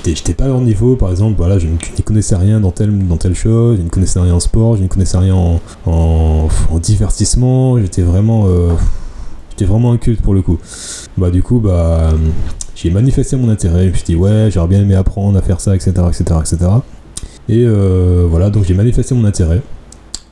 j'étais 0.06 0.32
pas 0.32 0.44
à 0.44 0.46
leur 0.46 0.62
niveau 0.62 0.96
par 0.96 1.10
exemple 1.10 1.34
voilà 1.36 1.58
je 1.58 1.66
ne 1.66 2.02
connaissais 2.02 2.34
rien 2.34 2.60
dans 2.60 2.70
telle 2.70 2.96
dans 3.06 3.18
telle 3.18 3.34
chose 3.34 3.76
je 3.76 3.82
ne 3.82 3.90
connaissais 3.90 4.18
rien 4.18 4.32
en 4.32 4.40
sport 4.40 4.78
je 4.78 4.84
ne 4.84 4.88
connaissais 4.88 5.18
rien 5.18 5.34
en, 5.34 5.60
en, 5.84 6.78
divertissement 6.78 7.78
j'étais 7.78 8.00
vraiment 8.00 8.46
j'étais 9.58 9.70
vraiment 9.70 9.92
inculte 9.92 10.22
pour 10.22 10.34
le 10.34 10.42
coup. 10.42 10.58
Bah 11.16 11.30
du 11.30 11.42
coup 11.42 11.60
bah 11.60 12.10
j'ai 12.74 12.90
manifesté 12.90 13.36
mon 13.36 13.48
intérêt. 13.48 13.86
Je 13.86 13.90
me 13.90 13.94
suis 13.94 14.04
dit 14.04 14.16
ouais 14.16 14.50
j'aurais 14.50 14.68
bien 14.68 14.80
aimé 14.80 14.94
apprendre 14.94 15.36
à 15.38 15.42
faire 15.42 15.60
ça 15.60 15.74
etc 15.74 15.92
etc 16.08 16.40
etc 16.40 16.70
et 17.48 17.66
voilà 17.66 18.50
donc 18.50 18.64
j'ai 18.64 18.74
manifesté 18.74 19.14
mon 19.14 19.24
intérêt. 19.24 19.62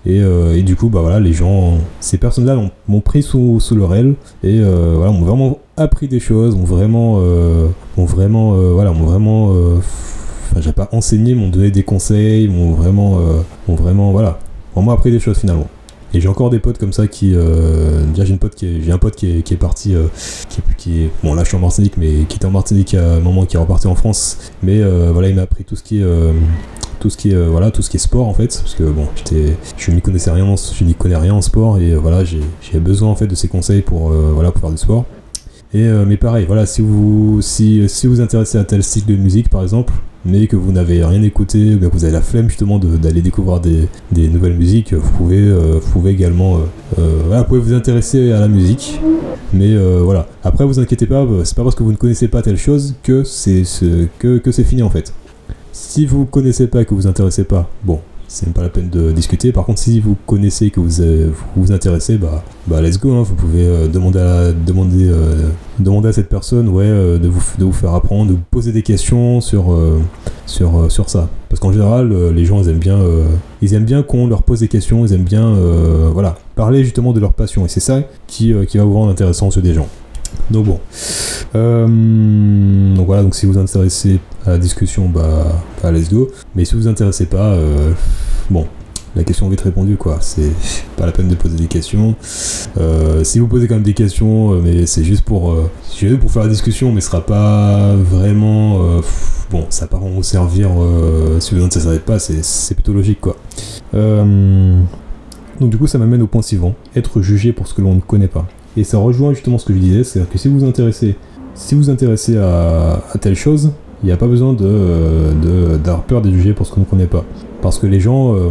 Euh, 0.06 0.54
et, 0.54 0.62
du 0.62 0.76
coup, 0.76 0.88
bah 0.88 1.00
voilà, 1.00 1.20
les 1.20 1.32
gens, 1.32 1.78
ces 2.00 2.18
personnes-là 2.18 2.56
m'ont 2.88 3.00
pris 3.00 3.22
sous, 3.22 3.60
sous 3.60 3.74
leur 3.74 3.94
aile. 3.94 4.14
Et 4.42 4.60
euh, 4.60 4.94
voilà, 4.96 5.12
m'ont 5.12 5.24
vraiment 5.24 5.58
appris 5.76 6.08
des 6.08 6.20
choses, 6.20 6.56
m'ont 6.56 6.64
vraiment, 6.64 7.18
euh, 7.20 7.68
vraiment, 7.96 8.54
voilà, 8.72 8.92
m'ont 8.92 9.06
vraiment, 9.06 9.52
j'ai 10.58 10.72
pas 10.72 10.88
enseigné, 10.92 11.34
m'ont 11.34 11.48
donné 11.48 11.70
des 11.70 11.82
conseils, 11.82 12.48
m'ont 12.48 12.72
vraiment, 12.72 13.18
m'ont 13.68 13.74
vraiment, 13.74 14.12
voilà, 14.12 14.38
vraiment 14.74 14.92
appris 14.92 15.10
des 15.10 15.20
choses 15.20 15.38
finalement. 15.38 15.68
Et 16.16 16.20
j'ai 16.20 16.28
encore 16.28 16.48
des 16.50 16.58
potes 16.58 16.78
comme 16.78 16.92
ça 16.92 17.06
qui. 17.06 17.30
déjà, 17.30 18.24
j'ai, 18.24 18.36
pote 18.36 18.54
qui 18.54 18.90
un 18.90 18.98
pote 18.98 19.16
qui 19.16 19.38
est, 19.38 19.42
qui 19.42 19.54
est 19.54 19.58
parti. 19.58 19.94
qui, 20.48 20.62
qui, 20.78 21.02
est, 21.02 21.10
bon, 21.22 21.34
là, 21.34 21.42
je 21.42 21.48
suis 21.48 21.56
en 21.56 21.60
Martinique, 21.60 21.94
mais 21.98 22.24
qui 22.28 22.36
était 22.36 22.46
en 22.46 22.50
Martinique 22.50 22.94
à 22.94 23.14
un 23.16 23.20
moment, 23.20 23.44
qui 23.44 23.56
est 23.56 23.58
reparti 23.58 23.86
en 23.86 23.94
France. 23.94 24.38
Mais 24.62 24.82
voilà, 24.82 25.28
il 25.28 25.34
m'a 25.34 25.42
appris 25.42 25.64
tout 25.64 25.76
ce 25.76 25.82
qui 25.82 26.00
est 26.00 26.04
tout 27.00 27.10
ce 27.10 27.16
qui 27.16 27.30
est 27.30 27.34
euh, 27.34 27.48
voilà 27.48 27.70
tout 27.70 27.82
ce 27.82 27.90
qui 27.90 27.96
est 27.96 28.00
sport 28.00 28.26
en 28.26 28.34
fait 28.34 28.58
parce 28.60 28.74
que 28.74 28.84
bon 28.84 29.06
je 29.76 29.90
n'y 29.90 30.00
connaissais 30.00 30.30
rien 30.30 30.54
je 30.56 30.84
n'y 30.84 30.94
connais 30.94 31.16
rien 31.16 31.34
en 31.34 31.42
sport 31.42 31.78
et 31.78 31.92
euh, 31.92 31.98
voilà 31.98 32.24
j'ai 32.24 32.80
besoin 32.80 33.08
en 33.08 33.16
fait 33.16 33.26
de 33.26 33.34
ces 33.34 33.48
conseils 33.48 33.82
pour 33.82 34.10
euh, 34.10 34.32
voilà 34.34 34.50
pour 34.50 34.60
faire 34.60 34.70
du 34.70 34.76
sport 34.76 35.04
et 35.74 35.88
mais 36.06 36.16
pareil 36.16 36.44
voilà 36.46 36.64
si 36.64 36.80
vous 36.80 37.38
si, 37.40 37.88
si 37.88 38.06
vous 38.06 38.20
intéressez 38.20 38.58
à 38.58 38.64
tel 38.64 38.82
style 38.82 39.04
de 39.04 39.16
musique 39.16 39.48
par 39.48 39.62
exemple 39.62 39.92
mais 40.24 40.46
que 40.46 40.56
vous 40.56 40.72
n'avez 40.72 41.04
rien 41.04 41.22
écouté 41.22 41.74
ou 41.74 41.78
que 41.78 41.86
vous 41.86 42.04
avez 42.04 42.12
la 42.12 42.20
flemme 42.20 42.48
justement 42.48 42.78
d'aller 42.78 43.22
découvrir 43.22 43.60
des, 43.60 43.88
des, 44.10 44.28
nouvelles 44.28 44.56
musiques 44.56 44.92
vous 44.92 45.10
pouvez 45.12 45.52
vous 45.52 45.90
pouvez 45.92 46.10
également 46.10 46.58
voilà, 46.96 47.42
vous 47.42 47.48
pouvez 47.48 47.60
vous 47.60 47.74
intéresser 47.74 48.32
à 48.32 48.40
la 48.40 48.48
musique. 48.48 49.00
Mais 49.52 49.76
voilà. 49.76 50.26
Après 50.42 50.64
vous 50.64 50.80
inquiétez 50.80 51.06
pas 51.06 51.26
c'est 51.44 51.56
pas 51.56 51.62
parce 51.62 51.74
que 51.74 51.82
vous 51.82 51.92
ne 51.92 51.96
connaissez 51.96 52.28
pas 52.28 52.42
telle 52.42 52.58
chose 52.58 52.94
que 53.02 53.22
c'est 53.24 53.62
que, 54.18 54.38
que 54.38 54.50
fini 54.50 54.82
en 54.82 54.90
fait. 54.90 55.12
Si 55.72 56.06
vous 56.06 56.24
connaissez 56.24 56.68
pas 56.68 56.82
et 56.82 56.84
que 56.84 56.90
vous 56.90 57.02
vous 57.02 57.06
intéressez 57.06 57.44
pas, 57.44 57.68
bon, 57.84 58.00
c'est 58.36 58.44
même 58.44 58.52
pas 58.52 58.62
la 58.62 58.68
peine 58.68 58.90
de 58.90 59.12
discuter. 59.12 59.50
Par 59.50 59.64
contre, 59.64 59.78
si 59.78 59.98
vous 59.98 60.14
connaissez 60.26 60.70
que 60.70 60.78
vous 60.78 61.00
euh, 61.00 61.30
vous, 61.56 61.72
intéressez, 61.72 62.18
bah, 62.18 62.44
bah 62.66 62.82
let's 62.82 63.00
go. 63.00 63.12
Hein. 63.12 63.22
Vous 63.22 63.34
pouvez 63.34 63.64
euh, 63.66 63.88
demander, 63.88 64.18
à, 64.18 64.52
demander, 64.52 65.08
euh, 65.08 65.48
demander 65.78 66.10
à 66.10 66.12
cette 66.12 66.28
personne 66.28 66.68
ouais, 66.68 66.86
de, 66.86 67.28
vous, 67.28 67.42
de 67.58 67.64
vous 67.64 67.72
faire 67.72 67.94
apprendre, 67.94 68.30
de 68.30 68.36
vous 68.36 68.42
poser 68.50 68.72
des 68.72 68.82
questions 68.82 69.40
sur, 69.40 69.74
sur, 70.44 70.90
sur 70.90 71.08
ça. 71.08 71.30
Parce 71.48 71.60
qu'en 71.60 71.72
général, 71.72 72.12
les 72.34 72.44
gens 72.44 72.60
ils 72.62 72.68
aiment 72.68 72.78
bien, 72.78 73.00
bien 73.80 74.02
qu'on 74.02 74.26
leur 74.26 74.42
pose 74.42 74.60
des 74.60 74.68
questions, 74.68 75.06
ils 75.06 75.14
aiment 75.14 75.22
bien 75.22 75.54
voilà, 76.12 76.36
parler 76.56 76.84
justement 76.84 77.12
de 77.12 77.20
leur 77.20 77.32
passion. 77.32 77.64
Et 77.64 77.68
c'est 77.68 77.80
ça 77.80 78.02
qui, 78.26 78.54
qui 78.68 78.76
va 78.76 78.84
vous 78.84 78.94
rendre 78.94 79.12
intéressant 79.12 79.50
sur 79.50 79.62
des 79.62 79.72
gens. 79.72 79.88
Donc 80.50 80.66
bon. 80.66 80.80
donc 81.54 83.06
voilà, 83.06 83.22
donc 83.22 83.34
si 83.34 83.46
vous 83.46 83.52
vous 83.52 83.58
intéressez 83.58 84.20
à 84.46 84.50
la 84.50 84.58
discussion, 84.58 85.08
bah, 85.08 85.62
bah, 85.82 85.90
let's 85.90 86.10
go. 86.10 86.28
Mais 86.54 86.64
si 86.64 86.74
vous 86.74 86.82
vous 86.82 86.88
intéressez 86.88 87.26
pas, 87.26 87.52
euh, 87.52 87.92
bon, 88.48 88.66
la 89.14 89.24
question 89.24 89.46
est 89.46 89.50
vite 89.50 89.60
répondue 89.62 89.96
quoi. 89.96 90.18
C'est 90.20 90.50
pas 90.96 91.06
la 91.06 91.12
peine 91.12 91.28
de 91.28 91.34
poser 91.34 91.56
des 91.56 91.66
questions. 91.66 92.14
Euh, 92.78 93.24
si 93.24 93.38
vous 93.38 93.48
posez 93.48 93.66
quand 93.66 93.74
même 93.74 93.82
des 93.82 93.94
questions, 93.94 94.52
euh, 94.52 94.60
mais 94.62 94.86
c'est 94.86 95.04
juste 95.04 95.24
pour, 95.24 95.54
pour 96.20 96.30
faire 96.30 96.42
la 96.42 96.48
discussion, 96.48 96.92
mais 96.92 97.00
ce 97.00 97.08
sera 97.08 97.24
pas 97.24 97.94
vraiment. 97.96 99.00
bon, 99.50 99.66
ça 99.70 99.86
pas 99.86 99.98
vous 99.98 100.22
servir 100.22 100.70
si 101.40 101.54
vous 101.54 101.60
n'intéressez 101.60 101.98
pas, 102.00 102.18
c'est 102.18 102.74
plutôt 102.74 102.92
logique 102.92 103.20
quoi. 103.20 103.36
donc 103.92 105.70
du 105.70 105.76
coup, 105.76 105.86
ça 105.86 105.98
m'amène 105.98 106.22
au 106.22 106.26
point 106.26 106.42
suivant 106.42 106.74
être 106.94 107.20
jugé 107.20 107.52
pour 107.52 107.66
ce 107.66 107.74
que 107.74 107.82
l'on 107.82 107.94
ne 107.94 108.00
connaît 108.00 108.28
pas. 108.28 108.46
Et 108.76 108.84
ça 108.84 108.98
rejoint 108.98 109.32
justement 109.32 109.58
ce 109.58 109.64
que 109.64 109.72
je 109.72 109.78
disais, 109.78 110.04
c'est-à-dire 110.04 110.30
que 110.30 110.38
si 110.38 110.48
vous 110.48 110.58
vous 110.58 110.64
intéressez, 110.64 111.16
si 111.54 111.74
vous, 111.74 111.88
intéressez 111.88 112.36
à, 112.36 113.02
telle 113.20 113.34
chose, 113.34 113.72
il 114.02 114.06
n'y 114.06 114.12
a 114.12 114.18
pas 114.18 114.26
besoin 114.26 114.52
de, 114.52 115.78
d'avoir 115.82 116.02
peur 116.04 116.20
d'être 116.20 116.34
jugé 116.34 116.52
pour 116.52 116.66
ce 116.66 116.72
qu'on 116.72 116.80
ne 116.80 116.84
connaît 116.84 117.06
pas. 117.06 117.24
Parce 117.62 117.78
que 117.78 117.86
les 117.86 117.98
gens, 117.98 118.34
euh, 118.34 118.50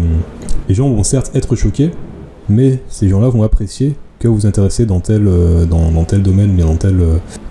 les 0.67 0.73
gens 0.73 0.89
vont 0.89 1.03
certes 1.03 1.31
être 1.35 1.55
choqués, 1.55 1.91
mais 2.49 2.79
ces 2.89 3.07
gens-là 3.07 3.29
vont 3.29 3.43
apprécier 3.43 3.95
que 4.17 4.27
vous 4.27 4.35
vous 4.35 4.45
intéressez 4.47 4.88
dans 4.88 4.99
tel, 5.01 5.27
euh, 5.27 5.65
domaine, 5.65 6.57
dans 6.57 6.75
telle, 6.75 6.99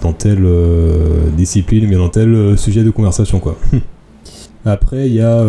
dans 0.03 0.13
telle 0.13 0.45
euh, 0.45 1.31
discipline, 1.37 1.89
bien 1.89 1.99
dans 1.99 2.09
tel 2.09 2.59
sujet 2.59 2.83
de 2.83 2.91
conversation. 2.91 3.41
Après, 4.65 5.07
il 5.07 5.15
y 5.15 5.21
a... 5.21 5.45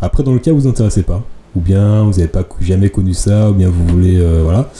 après, 0.00 0.22
dans 0.22 0.32
le 0.32 0.38
cas 0.38 0.52
où 0.52 0.54
vous 0.54 0.60
vous 0.62 0.68
intéressez 0.68 1.02
pas, 1.02 1.22
ou 1.54 1.60
bien 1.60 2.02
vous 2.04 2.12
n'avez 2.12 2.28
pas 2.28 2.44
jamais 2.60 2.90
connu 2.90 3.14
ça, 3.14 3.50
ou 3.50 3.54
bien 3.54 3.68
vous 3.68 3.86
voulez... 3.86 4.20
voilà. 4.42 4.70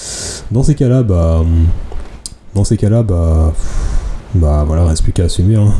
Dans 0.50 0.62
ces 0.62 0.74
cas-là, 0.74 1.02
bah... 1.02 1.44
Dans 2.54 2.64
ces 2.64 2.76
cas-là, 2.76 3.02
bah 3.02 3.54
bah 4.34 4.64
voilà, 4.66 4.84
reste 4.84 5.02
plus 5.02 5.12
qu'à 5.12 5.24
assumer. 5.24 5.56
Hein. 5.56 5.72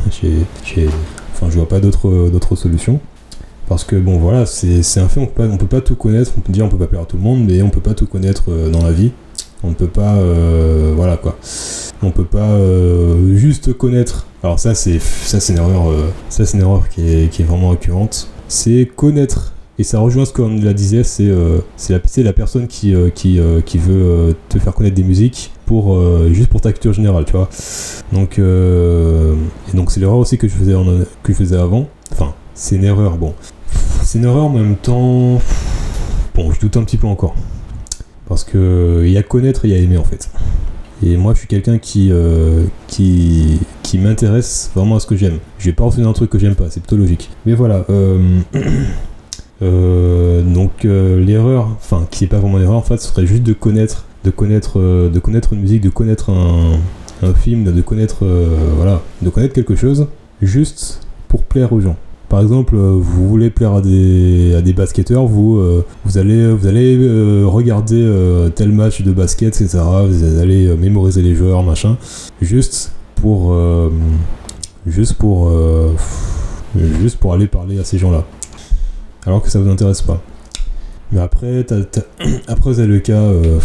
enfin, 1.33 1.49
je 1.49 1.55
vois 1.55 1.67
pas 1.67 1.79
d'autres 1.79 2.55
solutions. 2.55 2.99
Parce 3.67 3.83
que 3.83 3.95
bon, 3.95 4.17
voilà, 4.17 4.45
c'est 4.45 4.99
un 4.99 5.07
fait, 5.07 5.19
on 5.19 5.25
peut, 5.25 5.47
pas, 5.47 5.57
peut 5.57 5.65
pas 5.65 5.81
tout 5.81 5.95
connaître. 5.95 6.31
On 6.37 6.41
peut 6.41 6.51
dire 6.51 6.65
on 6.65 6.69
peut 6.69 6.77
pas 6.77 6.87
plaire 6.87 7.01
à 7.01 7.05
tout 7.05 7.17
le 7.17 7.23
monde, 7.23 7.45
mais 7.47 7.61
on 7.61 7.69
peut 7.69 7.81
pas 7.81 7.93
tout 7.93 8.05
connaître 8.05 8.43
euh, 8.49 8.69
dans 8.69 8.83
la 8.83 8.91
vie. 8.91 9.11
On 9.63 9.69
ne 9.69 9.73
peut 9.73 9.87
pas, 9.87 10.15
euh, 10.15 10.93
voilà 10.95 11.15
quoi. 11.15 11.37
On 12.01 12.11
peut 12.11 12.25
pas 12.25 12.39
euh, 12.39 13.35
juste 13.37 13.73
connaître. 13.73 14.27
Alors 14.43 14.59
ça, 14.59 14.75
c'est 14.75 14.99
ça, 14.99 15.39
c'est 15.39 15.53
une 15.53 15.59
erreur, 15.59 15.93
ça 16.27 16.45
c'est 16.45 16.57
une 16.57 16.63
erreur 16.63 16.89
qui 16.89 17.07
est, 17.07 17.29
qui 17.31 17.43
est 17.43 17.45
vraiment 17.45 17.69
récurrente. 17.69 18.27
C'est 18.49 18.91
connaître 18.93 19.53
Et 19.79 19.83
ça 19.83 19.99
rejoint 19.99 20.23
ce 20.25 20.31
qu'on 20.33 20.55
la 20.61 20.73
disait, 20.73 21.03
c'est 21.03 21.27
euh, 21.27 21.59
la, 21.89 21.99
la 22.23 22.33
personne 22.33 22.67
qui, 22.67 22.93
euh, 22.93 23.09
qui, 23.09 23.39
euh, 23.39 23.59
qui 23.61 23.79
veut 23.79 23.93
euh, 24.03 24.33
te 24.49 24.59
faire 24.59 24.73
connaître 24.73 24.95
des 24.95 25.03
musiques 25.03 25.51
pour, 25.65 25.99
juste 26.31 26.49
pour 26.49 26.61
ta 26.61 26.71
culture 26.71 26.93
générale, 26.93 27.25
tu 27.25 27.31
vois. 27.31 27.49
Donc, 28.11 28.37
et 28.37 29.75
donc 29.77 29.91
c'est 29.91 29.99
l'erreur 29.99 30.17
aussi 30.17 30.37
que 30.37 30.47
je, 30.47 30.53
faisais 30.53 30.75
en- 30.75 30.85
que 31.23 31.31
je 31.33 31.37
faisais 31.37 31.55
avant. 31.57 31.87
Enfin, 32.11 32.33
c'est 32.53 32.75
une 32.75 32.83
erreur, 32.83 33.17
bon. 33.17 33.33
C'est 34.03 34.19
une 34.19 34.25
erreur 34.25 34.43
en 34.43 34.49
même 34.49 34.75
temps. 34.75 35.41
Bon, 36.35 36.51
je 36.51 36.59
doute 36.59 36.77
un 36.77 36.83
petit 36.83 36.97
peu 36.97 37.07
encore. 37.07 37.33
Parce 38.27 38.43
que 38.43 39.01
il 39.05 39.11
y 39.11 39.17
a 39.17 39.23
connaître 39.23 39.65
et 39.65 39.69
il 39.69 39.73
y 39.73 39.77
a 39.77 39.79
aimer 39.81 39.97
en 39.97 40.03
fait. 40.03 40.29
Et 41.01 41.17
moi, 41.17 41.33
je 41.33 41.39
suis 41.39 41.47
quelqu'un 41.47 41.79
qui, 41.79 42.11
qui, 42.87 43.59
qui 43.81 43.97
m'intéresse 43.97 44.69
vraiment 44.75 44.97
à 44.97 44.99
ce 44.99 45.07
que 45.07 45.15
j'aime. 45.15 45.39
Je 45.57 45.65
vais 45.65 45.73
pas 45.73 45.85
retenir 45.85 46.07
un 46.07 46.13
truc 46.13 46.29
que 46.29 46.37
j'aime 46.37 46.55
pas, 46.55 46.65
c'est 46.69 46.81
plutôt 46.81 46.97
logique. 46.97 47.29
Mais 47.47 47.53
voilà. 47.55 47.85
euh, 47.89 48.39
donc 49.61 50.85
euh, 50.85 51.23
l'erreur, 51.23 51.69
enfin 51.77 52.05
qui 52.11 52.23
est 52.25 52.27
pas 52.27 52.37
vraiment 52.39 52.59
une 52.59 52.67
en 52.67 52.81
fait, 52.81 52.97
ce 52.97 53.07
serait 53.07 53.25
juste 53.25 53.43
de 53.43 53.53
connaître, 53.53 54.05
de 54.23 54.29
connaître, 54.29 54.79
euh, 54.79 55.09
une 55.51 55.61
musique, 55.61 55.81
de 55.81 55.89
connaître 55.89 56.29
un, 56.31 57.33
film, 57.35 57.63
de 57.63 57.81
connaître, 57.81 58.25
euh, 58.25 58.47
voilà, 58.75 59.01
de 59.21 59.29
connaître 59.29 59.53
quelque 59.53 59.75
chose, 59.75 60.07
juste 60.41 61.01
pour 61.29 61.43
plaire 61.43 61.71
aux 61.71 61.79
gens. 61.79 61.95
Par 62.27 62.41
exemple, 62.41 62.75
euh, 62.75 62.97
vous 62.99 63.29
voulez 63.29 63.49
plaire 63.51 63.73
à 63.73 63.81
des, 63.81 64.55
à 64.57 64.61
des 64.61 64.73
basketteurs, 64.73 65.25
vous, 65.25 65.57
euh, 65.57 65.85
vous 66.03 66.17
allez, 66.17 66.41
euh, 66.41 67.43
regarder 67.45 68.01
euh, 68.01 68.49
tel 68.49 68.71
match 68.71 69.03
de 69.03 69.11
basket, 69.11 69.61
etc. 69.61 69.79
Vous 70.07 70.39
allez 70.39 70.65
euh, 70.65 70.75
mémoriser 70.75 71.21
les 71.21 71.35
joueurs, 71.35 71.61
machin, 71.61 71.95
euh, 73.51 73.89
euh, 75.11 75.89
juste 77.01 77.17
pour 77.17 77.33
aller 77.33 77.47
parler 77.47 77.79
à 77.79 77.83
ces 77.83 77.99
gens-là, 77.99 78.25
alors 79.25 79.41
que 79.41 79.49
ça 79.49 79.59
vous 79.59 79.69
intéresse 79.69 80.01
pas. 80.01 80.21
Mais 81.11 81.21
après, 81.21 81.65
après 82.47 82.69
vous 82.71 82.79
avez 82.79 82.87
le 82.87 82.99
cas, 82.99 83.21
euh, 83.21 83.59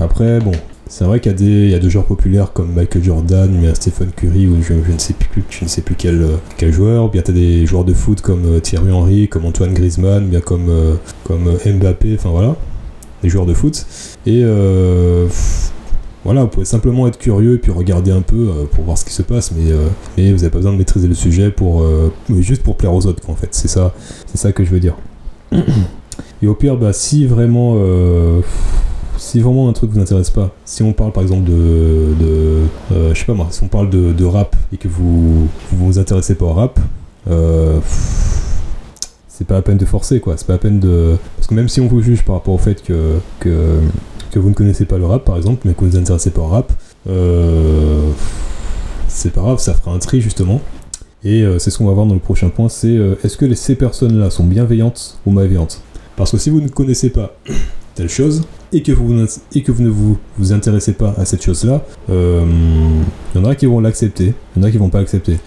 après 0.00 0.40
bon, 0.40 0.52
c'est 0.88 1.04
vrai 1.04 1.20
qu'il 1.20 1.32
y 1.32 1.34
a 1.34 1.38
des, 1.38 1.68
y 1.70 1.74
a 1.74 1.78
des 1.78 1.90
joueurs 1.90 2.06
populaires 2.06 2.52
comme 2.52 2.72
Michael 2.72 3.02
Jordan, 3.02 3.50
mais 3.60 3.74
Stephen 3.74 4.10
Curry 4.10 4.46
ou 4.46 4.62
je, 4.62 4.74
ne 4.74 4.98
sais 4.98 5.14
plus, 5.14 5.44
je 5.50 5.64
ne 5.64 5.68
sais 5.68 5.82
plus 5.82 5.94
quel, 5.96 6.22
euh, 6.22 6.36
quel 6.56 6.72
joueur. 6.72 7.10
Bien 7.10 7.22
t'as 7.22 7.32
des 7.32 7.66
joueurs 7.66 7.84
de 7.84 7.94
foot 7.94 8.20
comme 8.20 8.44
euh, 8.46 8.60
Thierry 8.60 8.92
Henry, 8.92 9.28
comme 9.28 9.44
Antoine 9.44 9.74
Griezmann, 9.74 10.26
bien 10.28 10.40
comme 10.40 10.70
comme 11.24 11.52
Mbappé. 11.64 12.16
Enfin 12.18 12.30
voilà, 12.30 12.56
des 13.22 13.28
joueurs 13.28 13.46
de 13.46 13.54
foot. 13.54 13.86
Et 14.26 14.42
voilà, 16.24 16.42
vous 16.42 16.48
pouvez 16.48 16.64
simplement 16.64 17.06
être 17.06 17.18
curieux 17.18 17.54
et 17.54 17.58
puis 17.58 17.70
regarder 17.70 18.10
un 18.10 18.22
peu 18.22 18.48
euh, 18.48 18.64
pour 18.64 18.84
voir 18.84 18.96
ce 18.96 19.04
qui 19.04 19.12
se 19.12 19.22
passe, 19.22 19.52
mais 19.52 19.70
euh, 19.70 19.88
vous 20.16 20.22
n'avez 20.22 20.50
pas 20.50 20.58
besoin 20.58 20.72
de 20.72 20.78
maîtriser 20.78 21.06
le 21.06 21.14
sujet 21.14 21.50
pour 21.50 21.82
euh, 21.82 22.10
juste 22.40 22.62
pour 22.62 22.76
plaire 22.76 22.94
aux 22.94 23.06
autres. 23.06 23.22
Quoi, 23.22 23.34
en 23.34 23.36
fait, 23.36 23.50
c'est 23.50 23.68
ça, 23.68 23.92
c'est 24.26 24.38
ça 24.38 24.52
que 24.52 24.64
je 24.64 24.70
veux 24.70 24.80
dire. 24.80 24.96
Et 26.42 26.46
au 26.46 26.54
pire, 26.54 26.76
bah 26.76 26.92
si 26.92 27.26
vraiment 27.26 27.76
si 29.16 29.40
vraiment 29.40 29.68
un 29.68 29.72
truc 29.72 29.90
vous 29.90 30.00
intéresse 30.00 30.30
pas, 30.30 30.54
si 30.64 30.82
on 30.82 30.92
parle 30.92 31.12
par 31.12 31.22
exemple 31.22 31.44
de, 31.44 32.62
je 32.90 33.18
sais 33.18 33.24
pas 33.24 33.34
moi, 33.34 33.48
si 33.50 33.62
on 33.62 33.68
parle 33.68 33.88
de, 33.90 34.24
rap 34.24 34.54
et 34.72 34.76
que 34.76 34.86
vous 34.86 35.48
vous 35.72 35.86
vous 35.86 35.98
intéressez 35.98 36.34
pas 36.34 36.44
au 36.44 36.52
rap, 36.52 36.78
c'est 39.26 39.46
pas 39.46 39.54
la 39.54 39.62
peine 39.62 39.78
de 39.78 39.84
forcer 39.86 40.20
quoi, 40.20 40.36
c'est 40.36 40.46
pas 40.46 40.52
la 40.54 40.58
peine 40.58 40.78
de 40.78 41.16
parce 41.36 41.48
que 41.48 41.54
même 41.54 41.68
si 41.68 41.80
on 41.80 41.88
vous 41.88 42.02
juge 42.02 42.22
par 42.22 42.36
rapport 42.36 42.54
au 42.54 42.58
fait 42.58 42.82
que, 42.82 43.18
que 44.34 44.40
vous 44.40 44.48
ne 44.48 44.54
connaissez 44.54 44.84
pas 44.84 44.98
le 44.98 45.06
rap 45.06 45.24
par 45.24 45.36
exemple, 45.36 45.62
mais 45.64 45.74
que 45.74 45.80
vous 45.80 45.86
ne 45.86 45.90
vous 45.92 45.96
intéressez 45.98 46.30
pas 46.30 46.42
au 46.42 46.46
rap, 46.46 46.72
euh, 47.08 48.10
c'est 49.06 49.32
pas 49.32 49.42
grave, 49.42 49.60
ça 49.60 49.74
fera 49.74 49.92
un 49.92 49.98
tri 49.98 50.20
justement. 50.20 50.60
Et 51.22 51.42
euh, 51.42 51.58
c'est 51.60 51.70
ce 51.70 51.78
qu'on 51.78 51.86
va 51.86 51.92
voir 51.92 52.06
dans 52.06 52.14
le 52.14 52.20
prochain 52.20 52.48
point, 52.48 52.68
c'est 52.68 52.88
euh, 52.88 53.14
est-ce 53.22 53.36
que 53.36 53.54
ces 53.54 53.76
personnes-là 53.76 54.30
sont 54.30 54.44
bienveillantes 54.44 55.20
ou 55.24 55.30
malveillantes? 55.30 55.80
Parce 56.16 56.32
que 56.32 56.36
si 56.36 56.50
vous 56.50 56.60
ne 56.60 56.68
connaissez 56.68 57.10
pas 57.10 57.36
telle 57.94 58.08
chose 58.08 58.42
et 58.72 58.82
que 58.82 58.90
vous, 58.90 59.14
et 59.54 59.62
que 59.62 59.70
vous 59.70 59.82
ne 59.84 59.88
vous, 59.88 60.18
vous 60.36 60.52
intéressez 60.52 60.94
pas 60.94 61.14
à 61.16 61.24
cette 61.24 61.44
chose-là, 61.44 61.84
il 62.08 63.34
y 63.36 63.38
en 63.38 63.44
a 63.44 63.54
qui 63.54 63.66
vont 63.66 63.78
l'accepter, 63.78 64.34
il 64.56 64.62
y 64.62 64.64
en 64.64 64.66
a 64.66 64.70
qui 64.72 64.78
vont 64.78 64.90
pas 64.90 64.98
l'accepter. 64.98 65.38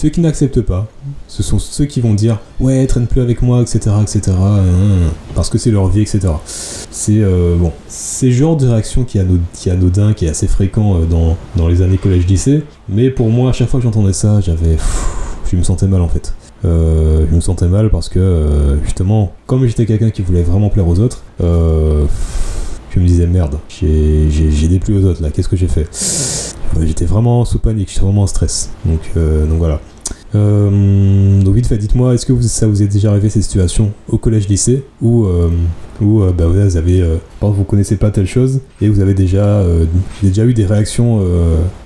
Ceux 0.00 0.08
qui 0.08 0.22
n'acceptent 0.22 0.62
pas, 0.62 0.88
ce 1.28 1.42
sont 1.42 1.58
ceux 1.58 1.84
qui 1.84 2.00
vont 2.00 2.14
dire 2.14 2.38
ouais 2.58 2.86
traîne 2.86 3.06
plus 3.06 3.20
avec 3.20 3.42
moi, 3.42 3.60
etc., 3.60 3.90
etc., 4.00 4.22
euh, 4.30 5.08
parce 5.34 5.50
que 5.50 5.58
c'est 5.58 5.70
leur 5.70 5.88
vie, 5.88 6.00
etc. 6.00 6.20
C'est 6.46 7.20
euh, 7.20 7.54
bon, 7.58 7.70
c'est 7.86 8.28
le 8.28 8.32
genre 8.32 8.56
de 8.56 8.66
réaction 8.66 9.04
qui 9.04 9.18
est, 9.18 9.70
anodin, 9.70 10.14
qui 10.14 10.24
est 10.24 10.30
assez 10.30 10.46
fréquent 10.46 10.94
euh, 10.94 11.04
dans, 11.04 11.36
dans 11.54 11.68
les 11.68 11.82
années 11.82 11.98
collège-lycée. 11.98 12.64
Mais 12.88 13.10
pour 13.10 13.28
moi, 13.28 13.50
à 13.50 13.52
chaque 13.52 13.68
fois 13.68 13.78
que 13.78 13.84
j'entendais 13.84 14.14
ça, 14.14 14.40
j'avais, 14.40 14.78
je 15.52 15.56
me 15.56 15.62
sentais 15.62 15.86
mal 15.86 16.00
en 16.00 16.08
fait. 16.08 16.32
Euh, 16.64 17.26
je 17.30 17.34
me 17.34 17.40
sentais 17.42 17.68
mal 17.68 17.90
parce 17.90 18.08
que 18.08 18.78
justement, 18.82 19.34
comme 19.44 19.66
j'étais 19.66 19.84
quelqu'un 19.84 20.08
qui 20.08 20.22
voulait 20.22 20.44
vraiment 20.44 20.70
plaire 20.70 20.88
aux 20.88 20.98
autres, 20.98 21.22
je 21.40 22.98
me 22.98 23.06
disais 23.06 23.26
merde, 23.26 23.58
j'ai 23.68 24.68
déplu 24.70 24.96
aux 24.96 25.04
autres 25.04 25.22
là, 25.22 25.28
qu'est-ce 25.28 25.50
que 25.50 25.56
j'ai 25.56 25.68
fait? 25.68 26.39
J'étais 26.82 27.04
vraiment 27.04 27.44
sous 27.44 27.58
panique, 27.58 27.88
j'étais 27.90 28.00
vraiment 28.04 28.22
en 28.22 28.26
stress. 28.26 28.70
Donc, 28.84 29.00
euh, 29.16 29.46
donc 29.46 29.58
voilà. 29.58 29.80
Euh, 30.36 31.42
donc 31.42 31.54
vite 31.56 31.66
fait, 31.66 31.76
dites-moi, 31.76 32.14
est-ce 32.14 32.24
que 32.24 32.32
vous- 32.32 32.42
ça 32.42 32.66
vous 32.68 32.82
est 32.82 32.86
déjà 32.86 33.10
arrivé 33.10 33.28
ces 33.28 33.42
situations 33.42 33.92
au 34.08 34.16
collège-lycée 34.16 34.84
où, 35.02 35.24
euh, 35.24 35.50
où 36.00 36.22
euh, 36.22 36.32
bah, 36.32 36.46
vous 36.46 36.76
avez, 36.76 36.98
exemple, 36.98 37.56
vous 37.58 37.64
connaissez 37.64 37.96
pas 37.96 38.10
telle 38.12 38.26
chose 38.28 38.60
et 38.80 38.88
vous 38.88 39.00
avez 39.00 39.14
déjà, 39.14 39.62
déjà 40.22 40.44
eu 40.44 40.54
des 40.54 40.64
réactions 40.66 41.20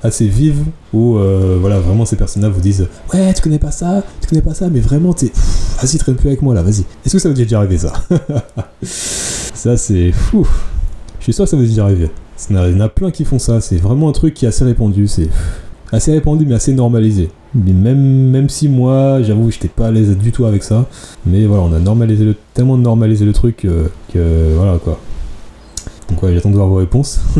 assez 0.02 0.26
vives 0.28 0.64
où 0.92 1.16
voilà, 1.60 1.80
vraiment 1.80 2.04
ces 2.04 2.16
personnes-là 2.16 2.50
vous 2.50 2.60
disent 2.60 2.86
ouais 3.14 3.32
tu 3.32 3.40
connais 3.42 3.58
pas 3.58 3.70
ça, 3.70 4.02
tu 4.20 4.28
connais 4.28 4.42
pas 4.42 4.54
ça, 4.54 4.68
mais 4.68 4.80
vraiment 4.80 5.14
t'es, 5.14 5.32
vas-y 5.80 5.96
traîne 5.98 6.16
plus 6.16 6.28
avec 6.28 6.42
moi 6.42 6.54
là, 6.54 6.62
vas-y. 6.62 6.84
Est-ce 7.06 7.14
que 7.14 7.18
ça 7.18 7.28
vous 7.30 7.40
est 7.40 7.44
déjà 7.44 7.58
arrivé 7.58 7.78
ça? 7.78 7.92
Ça 8.82 9.76
c'est 9.78 10.12
fou. 10.12 10.46
Je 11.18 11.24
suis 11.24 11.32
sûr 11.32 11.44
que 11.44 11.50
ça 11.50 11.56
vous 11.56 11.62
est 11.62 11.68
déjà 11.68 11.84
arrivé. 11.84 12.10
Il 12.50 12.56
y 12.56 12.58
en 12.58 12.80
a- 12.80 12.88
plein 12.88 13.10
qui 13.10 13.24
font 13.24 13.38
ça. 13.38 13.60
C'est 13.60 13.76
vraiment 13.76 14.08
un 14.08 14.12
truc 14.12 14.34
qui 14.34 14.44
est 14.44 14.48
assez 14.48 14.64
répandu. 14.64 15.06
C'est 15.06 15.28
assez 15.92 16.12
répandu, 16.12 16.46
mais 16.46 16.54
assez 16.54 16.72
normalisé. 16.72 17.30
Même, 17.54 18.30
même 18.30 18.48
si 18.48 18.68
moi, 18.68 19.22
j'avoue, 19.22 19.50
j'étais 19.50 19.68
pas 19.68 19.86
à 19.88 19.90
l'aise 19.90 20.16
du 20.16 20.32
tout 20.32 20.44
avec 20.44 20.62
ça. 20.64 20.86
Mais 21.26 21.46
voilà, 21.46 21.62
on 21.62 21.72
a 21.72 21.78
normalisé 21.78 22.24
le, 22.24 22.34
tellement 22.52 22.76
normalisé 22.76 23.24
le 23.24 23.32
truc 23.32 23.58
que, 23.58 23.90
que 24.12 24.54
voilà 24.56 24.78
quoi. 24.78 24.98
Donc 26.08 26.22
ouais, 26.22 26.34
j'attends 26.34 26.50
de 26.50 26.56
voir 26.56 26.68
vos 26.68 26.76
réponses. 26.76 27.20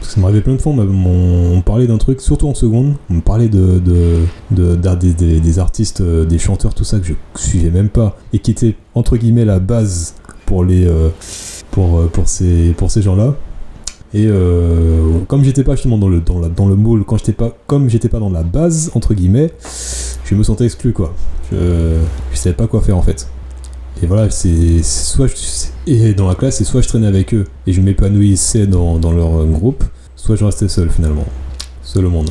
Parce 0.00 0.08
que 0.08 0.14
ça 0.14 0.20
m'arrivait 0.20 0.40
plein 0.40 0.54
de 0.54 0.60
fois, 0.60 0.72
on, 0.72 1.56
on, 1.56 1.60
parlait 1.60 1.86
d'un 1.86 1.98
truc, 1.98 2.20
surtout 2.20 2.48
en 2.48 2.54
seconde, 2.54 2.94
on 3.10 3.14
me 3.14 3.20
parlait 3.20 3.48
de, 3.48 3.78
de, 3.78 4.76
des 4.76 5.58
artistes, 5.58 6.00
euh, 6.00 6.24
des 6.24 6.38
chanteurs, 6.38 6.72
tout 6.72 6.84
ça 6.84 6.98
que 6.98 7.06
je 7.06 7.12
suivais 7.34 7.70
même 7.70 7.88
pas, 7.88 8.16
et 8.32 8.38
qui 8.38 8.52
était 8.52 8.74
entre 8.94 9.16
guillemets 9.16 9.44
la 9.44 9.58
base 9.58 10.14
pour 10.46 10.64
les, 10.64 10.86
euh, 10.86 11.10
pour, 11.78 12.00
euh, 12.00 12.06
pour 12.08 12.28
ces, 12.28 12.74
pour 12.76 12.90
ces 12.90 13.02
gens-là. 13.02 13.36
Et 14.12 14.26
euh, 14.26 15.20
comme 15.28 15.44
j'étais 15.44 15.62
pas 15.62 15.76
justement 15.76 15.96
dans 15.96 16.08
le, 16.08 16.20
dans, 16.20 16.40
la, 16.40 16.48
dans 16.48 16.66
le 16.66 16.74
moule, 16.74 17.04
quand 17.04 17.18
pas, 17.32 17.56
comme 17.68 17.88
j'étais 17.88 18.08
pas 18.08 18.18
dans 18.18 18.30
la 18.30 18.42
base, 18.42 18.90
entre 18.94 19.14
guillemets, 19.14 19.52
je 20.24 20.34
me 20.34 20.42
sentais 20.42 20.64
exclu 20.64 20.92
quoi. 20.92 21.14
Je, 21.52 21.98
je 22.32 22.36
savais 22.36 22.56
pas 22.56 22.66
quoi 22.66 22.80
faire 22.80 22.96
en 22.96 23.02
fait. 23.02 23.28
Et 24.02 24.06
voilà, 24.06 24.28
c'est 24.30 24.82
soit 24.82 25.28
je, 25.28 25.34
et 25.86 26.14
dans 26.14 26.26
la 26.26 26.34
classe, 26.34 26.56
c'est 26.56 26.64
soit 26.64 26.80
je 26.80 26.88
traînais 26.88 27.06
avec 27.06 27.32
eux 27.32 27.44
et 27.68 27.72
je 27.72 27.80
m'épanouissais 27.80 28.66
dans, 28.66 28.98
dans 28.98 29.12
leur 29.12 29.46
groupe, 29.46 29.84
soit 30.16 30.34
je 30.34 30.44
restais 30.44 30.68
seul 30.68 30.90
finalement. 30.90 31.26
Seul 31.84 32.06
au 32.06 32.10
monde. 32.10 32.30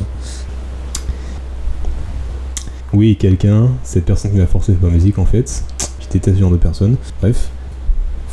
Oui, 2.91 3.15
quelqu'un, 3.15 3.69
cette 3.83 4.03
personne 4.03 4.31
qui 4.31 4.37
m'a 4.37 4.45
forcé 4.45 4.75
ma 4.81 4.89
musique 4.89 5.19
en 5.19 5.25
fait. 5.25 5.63
Je 6.01 6.07
déteste 6.09 6.35
ce 6.35 6.41
genre 6.41 6.51
de 6.51 6.57
personne. 6.57 6.97
Bref. 7.21 7.49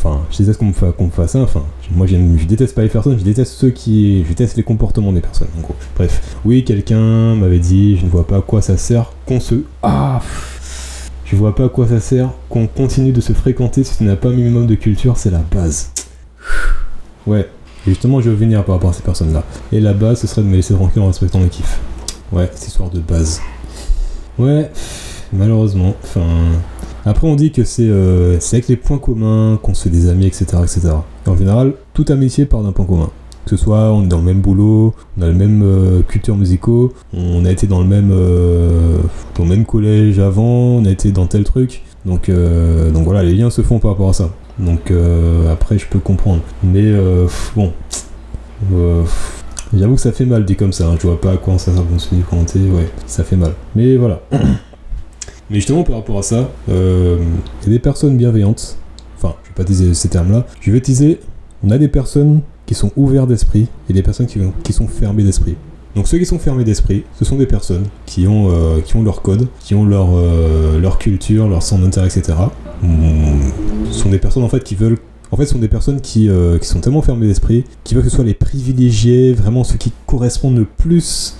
Enfin, 0.05 0.21
je 0.31 0.39
déteste 0.39 0.59
qu'on 0.59 0.67
me, 0.67 1.11
fasse 1.11 1.33
ça. 1.33 1.41
Enfin, 1.41 1.65
moi 1.91 2.07
je 2.07 2.45
déteste 2.45 2.75
pas 2.75 2.83
les 2.83 2.89
personnes, 2.89 3.19
je 3.19 3.25
déteste 3.25 3.53
ceux 3.53 3.71
qui. 3.71 4.23
Je 4.25 4.29
déteste 4.29 4.57
les 4.57 4.63
comportements 4.63 5.13
des 5.13 5.23
personnes 5.23 5.49
en 5.59 5.63
gros. 5.63 5.75
Bref. 5.97 6.37
Oui, 6.45 6.63
quelqu'un 6.63 7.35
m'avait 7.35 7.59
dit 7.59 7.97
je 7.97 8.05
ne 8.05 8.11
vois 8.11 8.27
pas 8.27 8.39
à 8.39 8.41
quoi 8.43 8.61
ça 8.61 8.77
sert 8.77 9.13
qu'on 9.25 9.41
se. 9.41 9.55
Ah 9.83 10.21
Je 11.25 11.37
vois 11.37 11.55
pas 11.55 11.65
à 11.65 11.69
quoi 11.71 11.89
ça 11.89 12.01
sert 12.01 12.31
qu'on 12.51 12.67
continue 12.67 13.13
de 13.13 13.23
se 13.23 13.33
fréquenter 13.33 13.83
si 13.83 13.97
tu 13.97 14.05
n'as 14.05 14.17
pas 14.17 14.29
un 14.29 14.35
minimum 14.35 14.67
de 14.67 14.75
culture, 14.75 15.17
c'est 15.17 15.31
la 15.31 15.43
base. 15.51 15.91
Ouais. 17.27 17.49
Justement, 17.87 18.21
je 18.21 18.31
veux 18.31 18.37
venir 18.37 18.65
par 18.65 18.77
rapport 18.77 18.91
à 18.91 18.95
ces 18.95 19.03
personnes-là. 19.03 19.43
Et 19.73 19.81
la 19.81 19.93
base, 19.93 20.21
ce 20.21 20.27
serait 20.27 20.43
de 20.43 20.47
me 20.47 20.57
laisser 20.57 20.75
tranquille 20.75 21.03
en 21.03 21.07
respectant 21.07 21.39
mes 21.39 21.49
kiffs. 21.49 21.81
Ouais, 22.33 22.51
cette 22.55 22.69
histoire 22.69 22.91
de 22.91 23.01
base. 23.01 23.41
Ouais, 24.39 24.71
malheureusement. 25.33 25.95
Enfin. 26.03 26.27
Après, 27.07 27.27
on 27.27 27.35
dit 27.37 27.53
que 27.53 27.65
c'est 27.65 27.87
euh, 27.89 28.39
avec 28.53 28.69
les 28.69 28.77
points 28.77 28.99
communs 28.99 29.59
qu'on 29.63 29.75
se 29.75 29.85
fait 29.85 29.91
des 29.91 30.09
amis, 30.09 30.27
etc., 30.27 30.47
etc. 30.63 30.81
Et 31.27 31.29
en 31.29 31.37
général, 31.37 31.75
toute 31.93 32.11
amitié 32.11 32.47
part 32.47 32.63
d'un 32.63 32.73
point 32.73 32.87
commun. 32.87 33.11
Que 33.45 33.51
ce 33.51 33.57
soit 33.59 33.93
on 33.93 34.05
est 34.05 34.09
dans 34.09 34.17
le 34.19 34.25
même 34.25 34.41
boulot, 34.41 34.95
on 35.19 35.23
a 35.23 35.27
le 35.27 35.35
même 35.35 35.61
euh, 35.63 36.01
culture 36.01 36.35
musicaux, 36.35 36.95
on 37.13 37.45
a 37.45 37.51
été 37.51 37.67
dans 37.67 37.81
le 37.81 37.87
même 37.87 38.11
euh, 38.11 38.97
dans 39.37 39.43
le 39.45 39.51
même 39.51 39.67
collège 39.67 40.19
avant, 40.19 40.43
on 40.79 40.85
a 40.87 40.91
été 40.91 41.13
dans 41.13 41.27
tel 41.27 41.45
truc. 41.45 41.83
Donc 42.07 42.31
euh, 42.31 42.91
donc 42.91 43.05
voilà, 43.05 43.23
les 43.23 43.35
liens 43.35 43.51
se 43.51 43.61
font 43.61 43.81
par 43.81 43.91
rapport 43.91 44.09
à 44.09 44.13
ça. 44.15 44.31
Donc 44.59 44.91
euh, 44.91 45.53
après, 45.53 45.77
je 45.77 45.87
peux 45.87 45.99
comprendre. 45.99 46.41
Mais 46.63 46.85
euh, 46.85 47.27
bon, 47.55 47.71
j'avoue 49.77 49.97
que 49.97 50.01
ça 50.01 50.13
fait 50.13 50.25
mal 50.25 50.47
dit 50.47 50.57
comme 50.57 50.73
ça. 50.73 50.89
hein. 50.89 50.97
Je 50.99 51.07
vois 51.07 51.21
pas 51.21 51.33
à 51.33 51.37
quoi 51.37 51.59
ça 51.59 51.71
va 51.71 51.83
se. 51.99 52.15
Ouais, 52.15 52.91
ça 53.07 53.25
fait 53.25 53.37
mal. 53.37 53.53
Mais 53.77 53.97
voilà. 53.99 54.23
Mais 55.51 55.57
justement, 55.57 55.83
par 55.83 55.97
rapport 55.97 56.19
à 56.19 56.23
ça, 56.23 56.51
euh, 56.69 57.19
il 57.63 57.67
y 57.69 57.71
a 57.71 57.73
des 57.75 57.79
personnes 57.79 58.17
bienveillantes. 58.17 58.79
Enfin, 59.17 59.35
je 59.43 59.49
vais 59.49 59.55
pas 59.55 59.63
utiliser 59.63 59.95
ces 59.95 60.09
termes-là. 60.09 60.47
Je 60.61 60.71
vais 60.71 60.79
utiliser. 60.79 61.21
On 61.63 61.71
a 61.71 61.79
des 61.79 61.89
personnes 61.89 62.41
qui 62.67 62.75
sont 62.75 62.91
ouvertes 62.97 63.29
d'esprit 63.29 63.67
et 63.89 63.93
des 63.93 64.03
personnes 64.03 64.27
qui, 64.27 64.41
qui 64.63 64.73
sont 64.73 64.89
fermées 64.89 65.23
d'esprit. 65.23 65.57
Donc 65.95 66.09
ceux 66.09 66.19
qui 66.19 66.27
sont 66.27 66.39
fermés 66.39 66.65
d'esprit, 66.65 67.05
ce 67.19 67.25
sont 67.25 67.37
des 67.37 67.47
personnes 67.47 67.85
qui 68.05 68.27
ont, 68.27 68.49
euh, 68.51 68.81
qui 68.81 68.97
ont 68.97 69.03
leur 69.03 69.23
code, 69.23 69.47
qui 69.61 69.75
ont 69.75 69.85
leur, 69.85 70.09
euh, 70.13 70.81
leur 70.81 70.99
culture, 70.99 71.49
leur 71.49 71.63
centre 71.63 71.83
d'intérêt, 71.83 72.09
etc. 72.09 72.33
Ce 73.91 73.99
sont 73.99 74.11
des 74.11 74.19
personnes 74.19 74.43
en 74.43 74.49
fait 74.49 74.63
qui 74.65 74.75
veulent 74.75 74.99
en 75.31 75.37
fait, 75.37 75.47
ce 75.47 75.55
sont 75.55 75.59
des 75.59 75.69
personnes 75.69 76.01
qui, 76.01 76.29
euh, 76.29 76.59
qui 76.59 76.69
sont 76.69 76.79
tellement 76.79 77.03
fermées 77.03 77.27
d'esprit, 77.27 77.65
qui 77.83 77.95
veulent 77.95 78.05
que 78.05 78.11
ce 78.11 78.15
soit 78.15 78.25
les 78.25 78.35
privilégiés, 78.35 79.33
vraiment 79.33 79.65
ceux 79.65 79.79
qui 79.79 79.93
correspondent 80.07 80.59
le 80.59 80.65
plus, 80.65 81.39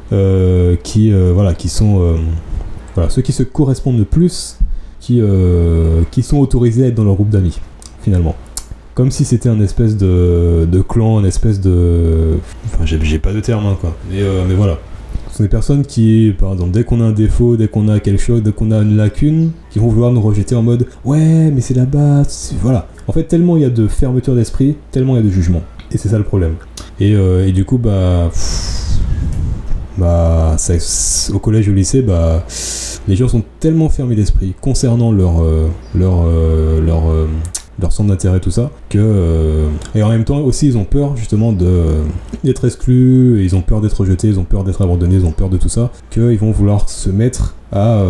qui, 0.83 1.13
voilà, 1.13 1.55
qui 1.55 1.69
sont, 1.69 2.17
voilà, 2.95 3.11
ceux 3.11 3.23
qui 3.23 3.33
se 3.33 3.43
correspondent 3.43 3.99
le 3.99 4.05
plus, 4.05 4.59
qui, 5.01 5.21
qui 6.11 6.23
sont 6.23 6.39
autorisés 6.39 6.85
à 6.85 6.87
être 6.89 6.95
dans 6.95 7.05
leur 7.05 7.15
groupe 7.15 7.31
d'amis, 7.31 7.61
finalement. 8.03 8.35
Comme 8.95 9.11
si 9.11 9.25
c'était 9.25 9.49
un 9.49 9.61
espèce 9.61 9.97
de, 9.97 10.69
de 10.71 10.81
clan, 10.81 11.19
un 11.19 11.25
espèce 11.25 11.61
de, 11.61 12.39
enfin, 12.67 12.85
j'ai 12.87 13.19
pas 13.19 13.33
de 13.33 13.41
terme, 13.41 13.67
hein, 13.67 13.77
quoi. 13.81 13.95
Mais, 14.11 14.21
mais 14.49 14.55
voilà. 14.55 14.79
Ce 15.31 15.39
sont 15.39 15.43
des 15.43 15.49
personnes 15.49 15.85
qui, 15.85 16.33
par 16.39 16.53
exemple, 16.53 16.71
dès 16.71 16.85
qu'on 16.85 17.01
a 17.01 17.05
un 17.05 17.13
défaut, 17.13 17.57
dès 17.57 17.67
qu'on 17.67 17.89
a 17.89 17.99
quelque 17.99 18.23
chose, 18.23 18.41
dès 18.43 18.53
qu'on 18.53 18.71
a 18.71 18.79
une 18.79 18.97
lacune, 18.97 19.51
qui 19.71 19.81
vont 19.81 19.89
vouloir 19.89 20.13
nous 20.13 20.21
rejeter 20.21 20.55
en 20.55 20.63
mode 20.63 20.87
ouais, 21.05 21.51
mais 21.51 21.61
c'est 21.61 21.75
là-bas, 21.75 22.23
voilà. 22.63 22.87
En 23.09 23.13
fait, 23.13 23.25
tellement 23.25 23.57
il 23.57 23.63
y 23.63 23.67
a 23.67 23.71
de 23.71 23.89
fermeture 23.89 24.37
d'esprit, 24.37 24.77
tellement 24.93 25.15
il 25.15 25.17
y 25.17 25.27
a 25.27 25.29
de 25.29 25.33
jugement. 25.33 25.63
Et 25.91 25.99
c'est 25.99 26.09
ça 26.09 26.19
le 26.19 26.25
problème. 26.25 26.55
Et, 27.01 27.17
euh, 27.17 27.49
et 27.49 27.53
du 27.53 27.65
coup, 27.65 27.79
bah. 27.79 28.31
Bah 29.97 30.57
au 31.33 31.39
collège 31.39 31.69
ou 31.69 31.73
au 31.73 31.75
lycée, 31.75 32.03
bah. 32.03 32.45
Les 33.07 33.17
gens 33.17 33.29
sont 33.29 33.43
tellement 33.61 33.89
fermés 33.91 34.15
d'esprit 34.15 34.55
concernant 34.61 35.13
leur. 35.13 35.43
Euh, 35.43 35.69
leur. 35.95 36.25
Euh, 36.27 36.81
leur 36.81 37.03
leur 37.81 37.91
centre 37.91 38.09
d'intérêt, 38.09 38.39
tout 38.39 38.53
ça, 38.53 38.71
que 38.89 39.67
et 39.97 40.03
en 40.05 40.09
même 40.09 40.23
temps 40.23 40.39
aussi 40.39 40.69
ils 40.69 40.79
ont 40.79 40.85
peur 40.85 41.17
justement 41.17 41.53
d'être 41.53 42.65
exclus, 42.65 43.43
ils 43.43 43.57
ont 43.57 43.63
peur 43.63 43.81
d'être 43.81 43.99
rejetés, 43.99 44.29
ils 44.29 44.39
ont 44.39 44.45
peur 44.45 44.63
d'être 44.63 44.81
abandonnés, 44.81 45.17
ils 45.17 45.27
ont 45.27 45.33
peur 45.33 45.49
de 45.49 45.57
tout 45.57 45.69
ça, 45.69 45.91
qu'ils 46.09 46.39
vont 46.39 46.53
vouloir 46.53 46.89
se 46.89 47.11
mettre 47.11 47.57
à 47.73 48.05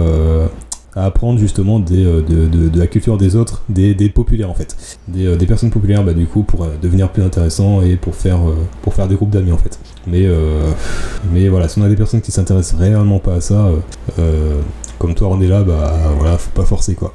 à 0.96 1.06
apprendre 1.06 1.38
justement 1.38 1.80
des, 1.80 2.04
euh, 2.04 2.22
de, 2.22 2.78
la 2.78 2.86
culture 2.86 3.16
des 3.16 3.36
autres, 3.36 3.62
des, 3.68 3.94
populaires 4.08 4.50
en 4.50 4.54
fait. 4.54 4.76
Des, 5.08 5.26
euh, 5.26 5.36
personnes 5.36 5.70
populaires, 5.70 6.04
bah, 6.04 6.14
du 6.14 6.26
coup, 6.26 6.42
pour 6.42 6.64
euh, 6.64 6.68
devenir 6.80 7.10
plus 7.10 7.22
intéressant 7.22 7.82
et 7.82 7.96
pour 7.96 8.14
faire, 8.14 8.40
pour 8.82 8.94
faire 8.94 9.08
des 9.08 9.14
groupes 9.14 9.30
d'amis 9.30 9.52
en 9.52 9.58
fait. 9.58 9.78
Mais, 10.06 10.26
mais 11.32 11.48
voilà, 11.48 11.68
si 11.68 11.78
on 11.78 11.82
a 11.82 11.88
des 11.88 11.96
personnes 11.96 12.20
qui 12.20 12.32
s'intéressent 12.32 12.78
réellement 12.78 13.18
pas 13.18 13.34
à 13.34 13.40
ça, 13.40 13.70
comme 14.98 15.14
toi 15.14 15.28
on 15.30 15.40
est 15.40 15.48
là, 15.48 15.62
bah 15.62 15.92
voilà, 16.18 16.38
faut 16.38 16.50
pas 16.50 16.64
forcer 16.64 16.94
quoi. 16.94 17.14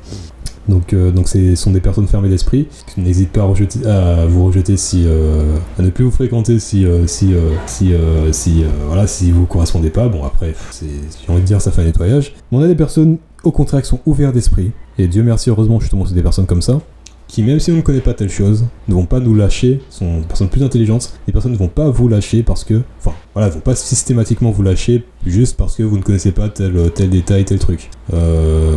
Donc, 0.67 0.93
donc 0.93 1.27
ce 1.27 1.55
sont 1.55 1.71
des 1.71 1.81
personnes 1.81 2.07
fermées 2.07 2.29
d'esprit 2.29 2.67
qui 2.87 3.01
n'hésitent 3.01 3.31
pas 3.31 3.43
à, 3.43 4.25
vous 4.27 4.45
rejeter 4.45 4.77
si 4.77 5.07
à 5.07 5.81
ne 5.81 5.89
plus 5.89 6.05
vous 6.05 6.11
fréquenter 6.11 6.59
si 6.59 6.85
si 7.07 7.33
si 7.65 7.93
si 8.31 8.63
voilà 8.87 9.07
si 9.07 9.31
vous 9.31 9.45
correspondez 9.45 9.89
pas. 9.89 10.07
Bon 10.07 10.23
après, 10.23 10.53
j'ai 10.79 11.31
envie 11.31 11.41
de 11.41 11.45
dire 11.45 11.61
ça 11.61 11.71
fait 11.71 11.81
un 11.81 11.85
nettoyage. 11.85 12.33
Mais 12.51 12.57
on 12.57 12.61
a 12.61 12.67
des 12.67 12.75
personnes 12.75 13.17
au 13.43 13.51
contraire, 13.51 13.81
qui 13.81 13.87
sont 13.87 14.01
ouverts 14.05 14.33
d'esprit. 14.33 14.71
Et 14.97 15.07
Dieu 15.07 15.23
merci, 15.23 15.49
heureusement, 15.49 15.79
justement, 15.79 16.05
c'est 16.05 16.13
des 16.13 16.21
personnes 16.21 16.45
comme 16.45 16.61
ça, 16.61 16.79
qui, 17.27 17.43
même 17.43 17.59
si 17.59 17.71
on 17.71 17.75
ne 17.75 17.81
connaît 17.81 18.01
pas 18.01 18.13
telle 18.13 18.29
chose, 18.29 18.65
ne 18.87 18.93
vont 18.93 19.05
pas 19.05 19.19
nous 19.19 19.35
lâcher, 19.35 19.81
sont 19.89 20.19
des 20.19 20.25
personnes 20.25 20.49
plus 20.49 20.63
intelligentes, 20.63 21.13
les 21.27 21.33
personnes 21.33 21.51
ne 21.51 21.57
vont 21.57 21.67
pas 21.67 21.89
vous 21.89 22.07
lâcher 22.09 22.43
parce 22.43 22.63
que, 22.63 22.81
enfin, 22.97 23.15
voilà, 23.33 23.47
elles 23.47 23.53
vont 23.53 23.59
pas 23.59 23.75
systématiquement 23.75 24.51
vous 24.51 24.63
lâcher 24.63 25.05
juste 25.25 25.55
parce 25.55 25.75
que 25.75 25.83
vous 25.83 25.97
ne 25.97 26.01
connaissez 26.01 26.31
pas 26.31 26.49
tel, 26.49 26.91
tel 26.93 27.09
détail, 27.11 27.45
tel 27.45 27.59
truc. 27.59 27.91
Euh, 28.13 28.75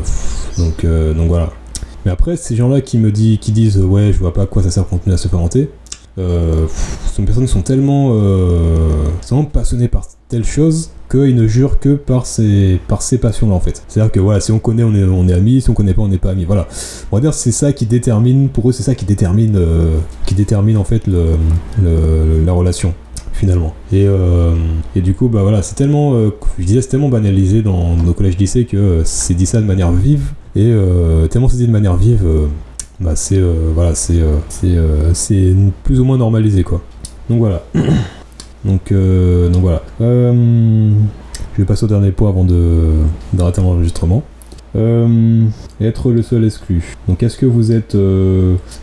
donc, 0.59 0.85
euh, 0.85 1.15
donc 1.15 1.29
voilà. 1.29 1.51
Mais 2.05 2.11
après, 2.11 2.37
ces 2.37 2.55
gens-là 2.55 2.81
qui 2.81 2.99
me 2.99 3.11
disent, 3.11 3.39
qui 3.39 3.53
disent, 3.53 3.79
ouais, 3.79 4.13
je 4.13 4.19
vois 4.19 4.35
pas 4.35 4.43
à 4.43 4.47
quoi 4.47 4.63
ça 4.63 4.71
sert 4.71 4.85
de 4.85 4.89
continuer 4.91 5.15
à 5.15 5.19
se 5.19 5.29
fermenter, 5.29 5.71
euh, 6.19 6.67
sont 7.13 7.25
personnes 7.25 7.47
sont 7.47 7.63
tellement, 7.63 8.11
euh, 8.13 8.91
tellement 9.27 9.45
passionnées 9.45 9.89
par 9.89 10.07
telle 10.29 10.45
chose 10.45 10.91
qu'ils 11.11 11.35
ne 11.35 11.47
jurent 11.47 11.79
que 11.79 11.95
par 11.95 12.27
ces, 12.27 12.81
par 12.89 13.03
ces 13.03 13.19
passions-là 13.19 13.55
en 13.55 13.61
fait. 13.61 13.83
C'est-à-dire 13.89 14.13
que 14.13 14.21
voilà, 14.21 14.41
si 14.41 14.53
on 14.53 14.59
connaît, 14.59 14.83
on 14.83 14.95
est, 14.95 15.05
on 15.05 15.29
est 15.29 15.33
amis, 15.33 15.61
si 15.61 15.71
on 15.71 15.75
connaît 15.75 15.95
pas, 15.95 16.03
on 16.03 16.09
n'est 16.09 16.19
pas 16.19 16.31
amis. 16.31 16.45
Voilà. 16.45 16.67
On 17.11 17.17
va 17.17 17.21
dire 17.21 17.35
c'est 17.35 17.53
ça 17.53 17.73
qui 17.73 17.87
détermine, 17.87 18.49
pour 18.49 18.69
eux, 18.69 18.73
c'est 18.73 18.83
ça 18.83 18.95
qui 18.95 19.05
détermine, 19.05 19.57
euh, 19.57 19.99
qui 20.27 20.35
détermine 20.35 20.77
en 20.77 20.85
fait 20.85 21.07
le, 21.07 21.37
la 22.45 22.53
relation 22.53 22.95
finalement. 23.33 23.75
Et, 23.91 24.07
euh, 24.07 24.55
et, 24.95 25.01
du 25.01 25.15
coup, 25.15 25.29
bah 25.29 25.43
voilà, 25.43 25.63
c'est 25.63 25.75
tellement, 25.75 26.15
euh, 26.15 26.31
je 26.59 26.65
disais, 26.65 26.83
c'est 26.83 26.91
tellement 26.91 27.09
banalisé 27.09 27.63
dans 27.63 27.97
nos 27.97 28.13
collèges 28.13 28.39
lycées 28.39 28.67
que 28.67 29.03
c'est 29.05 29.35
dit 29.35 29.47
ça 29.47 29.61
de 29.61 29.67
manière 29.67 29.91
vive 29.91 30.33
et 30.55 30.71
tellement 31.31 31.49
c'est 31.49 31.57
dit 31.57 31.67
de 31.67 31.73
manière 31.73 31.97
vive, 31.97 32.27
bah 33.01 33.17
c'est 33.17 33.41
voilà, 33.75 33.95
c'est 33.95 34.23
c'est 34.49 35.55
plus 35.85 36.01
ou 36.01 36.05
moins 36.05 36.19
normalisé 36.19 36.63
quoi. 36.63 36.83
Donc 37.29 37.39
voilà. 37.39 37.63
Donc, 38.65 38.93
euh, 38.93 39.49
donc 39.49 39.63
voilà. 39.63 39.83
Euh, 40.01 40.91
je 41.55 41.63
vais 41.63 41.67
passer 41.67 41.85
au 41.85 41.89
dernier 41.89 42.13
point 42.13 42.29
avant 42.29 42.47
d'arrêter 43.33 43.61
l'enregistrement. 43.61 44.23
Euh, 44.75 45.45
être 45.81 46.11
le 46.11 46.23
seul 46.23 46.45
exclu. 46.45 46.97
Donc 47.09 47.23
est-ce 47.23 47.37
que 47.37 47.47
vous 47.47 47.73
êtes... 47.73 47.95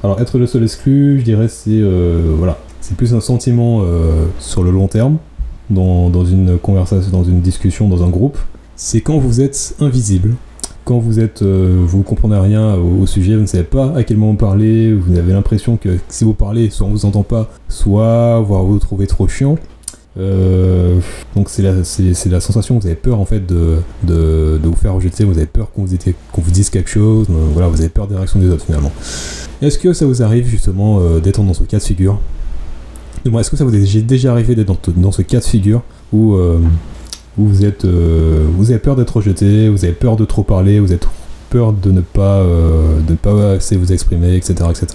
alors 0.04 0.20
être 0.20 0.38
le 0.38 0.48
seul 0.48 0.64
exclu, 0.64 1.20
je 1.20 1.24
dirais 1.24 1.48
c'est... 1.48 1.82
voilà. 2.38 2.60
C'est 2.82 2.96
plus 2.96 3.14
un 3.14 3.22
sentiment 3.22 3.84
sur 4.40 4.64
le 4.64 4.72
long 4.72 4.88
terme, 4.88 5.18
dans, 5.70 6.10
dans, 6.10 6.26
une 6.26 6.58
conversation, 6.58 7.12
dans 7.12 7.24
une 7.24 7.42
discussion, 7.42 7.88
dans 7.88 8.04
un 8.04 8.10
groupe. 8.10 8.38
C'est 8.76 9.02
quand 9.02 9.18
vous 9.18 9.42
êtes 9.42 9.76
invisible, 9.80 10.36
quand 10.90 10.98
vous 10.98 11.20
êtes, 11.20 11.44
euh, 11.44 11.84
vous 11.86 12.02
comprenez 12.02 12.40
rien 12.40 12.74
au, 12.74 13.06
sujet, 13.06 13.36
vous 13.36 13.44
ne 13.44 13.46
savez 13.46 13.64
pas 13.64 13.94
à 13.96 14.04
quel 14.04 14.18
moment 14.18 14.34
parler, 14.34 14.92
vous 14.92 15.20
avez 15.20 15.34
l'impression 15.34 15.78
que 15.78 16.00
si 16.08 16.24
vous 16.24 16.34
parlez, 16.34 16.72
soit 16.72 16.88
on 16.88 16.90
vous 16.90 17.06
entend 17.06 17.22
pas, 17.22 17.48
soit 17.68 18.40
voire 18.40 18.64
vous, 18.64 18.80
trouvez 18.80 19.06
trop 19.06 19.28
chiant. 19.28 19.56
Euh, 20.18 20.98
donc 21.36 21.50
c'est 21.50 21.62
la, 21.62 21.74
la 21.74 22.42
sensation 22.42 22.80
vous 22.80 22.88
avez 22.88 22.96
peur 22.96 23.20
en 23.20 23.26
fait 23.26 23.46
de, 23.46 23.78
vous 24.04 24.76
faire 24.76 24.96
rejeter, 24.96 25.26
vous 25.26 25.38
avez 25.38 25.46
peur 25.46 25.72
qu'on 25.72 25.86
vous, 25.86 26.52
dise 26.52 26.72
quelque 26.72 26.90
chose, 26.90 27.28
euh, 27.30 27.34
voilà, 27.54 27.68
vous 27.68 27.82
avez 27.82 27.90
peur 27.90 28.08
des 28.08 28.16
réactions 28.16 28.40
des 28.40 28.50
autres 28.50 28.66
finalement. 28.66 28.92
Est-ce 29.62 29.78
que 29.78 29.94
ça 29.94 30.08
vous 30.08 30.24
arrive 30.24 30.48
justement 30.48 31.20
d'être 31.20 31.44
dans 31.44 31.54
ce 31.54 31.66
cas 31.66 31.78
de 31.78 31.84
figure? 31.84 32.20
Est-ce 33.26 33.52
que 33.52 33.58
ça 33.58 33.64
vous 33.64 33.76
est 33.76 34.02
déjà 34.02 34.32
arrivé 34.32 34.56
d'être 34.56 34.74
dans, 34.90 35.12
ce 35.12 35.22
cas 35.22 35.38
de 35.38 35.46
figure 35.46 35.84
où 36.12 36.36
vous 37.48 37.66
êtes, 37.66 37.86
euh, 37.86 38.46
vous 38.56 38.72
avez 38.72 38.80
peur 38.80 38.96
d'être 38.96 39.16
rejeté, 39.16 39.70
vous 39.70 39.84
avez 39.86 39.94
peur 39.94 40.16
de 40.16 40.26
trop 40.26 40.44
parler, 40.44 40.80
vous 40.80 40.92
avez 40.92 41.00
peur 41.50 41.74
de 41.74 41.92
ne 41.92 42.02
pas, 42.02 42.38
euh, 42.38 43.00
de 43.02 43.12
ne 43.12 43.18
pas 43.18 43.52
assez 43.52 43.76
vous 43.76 43.92
exprimer, 43.92 44.36
etc., 44.36 44.56
etc. 44.70 44.88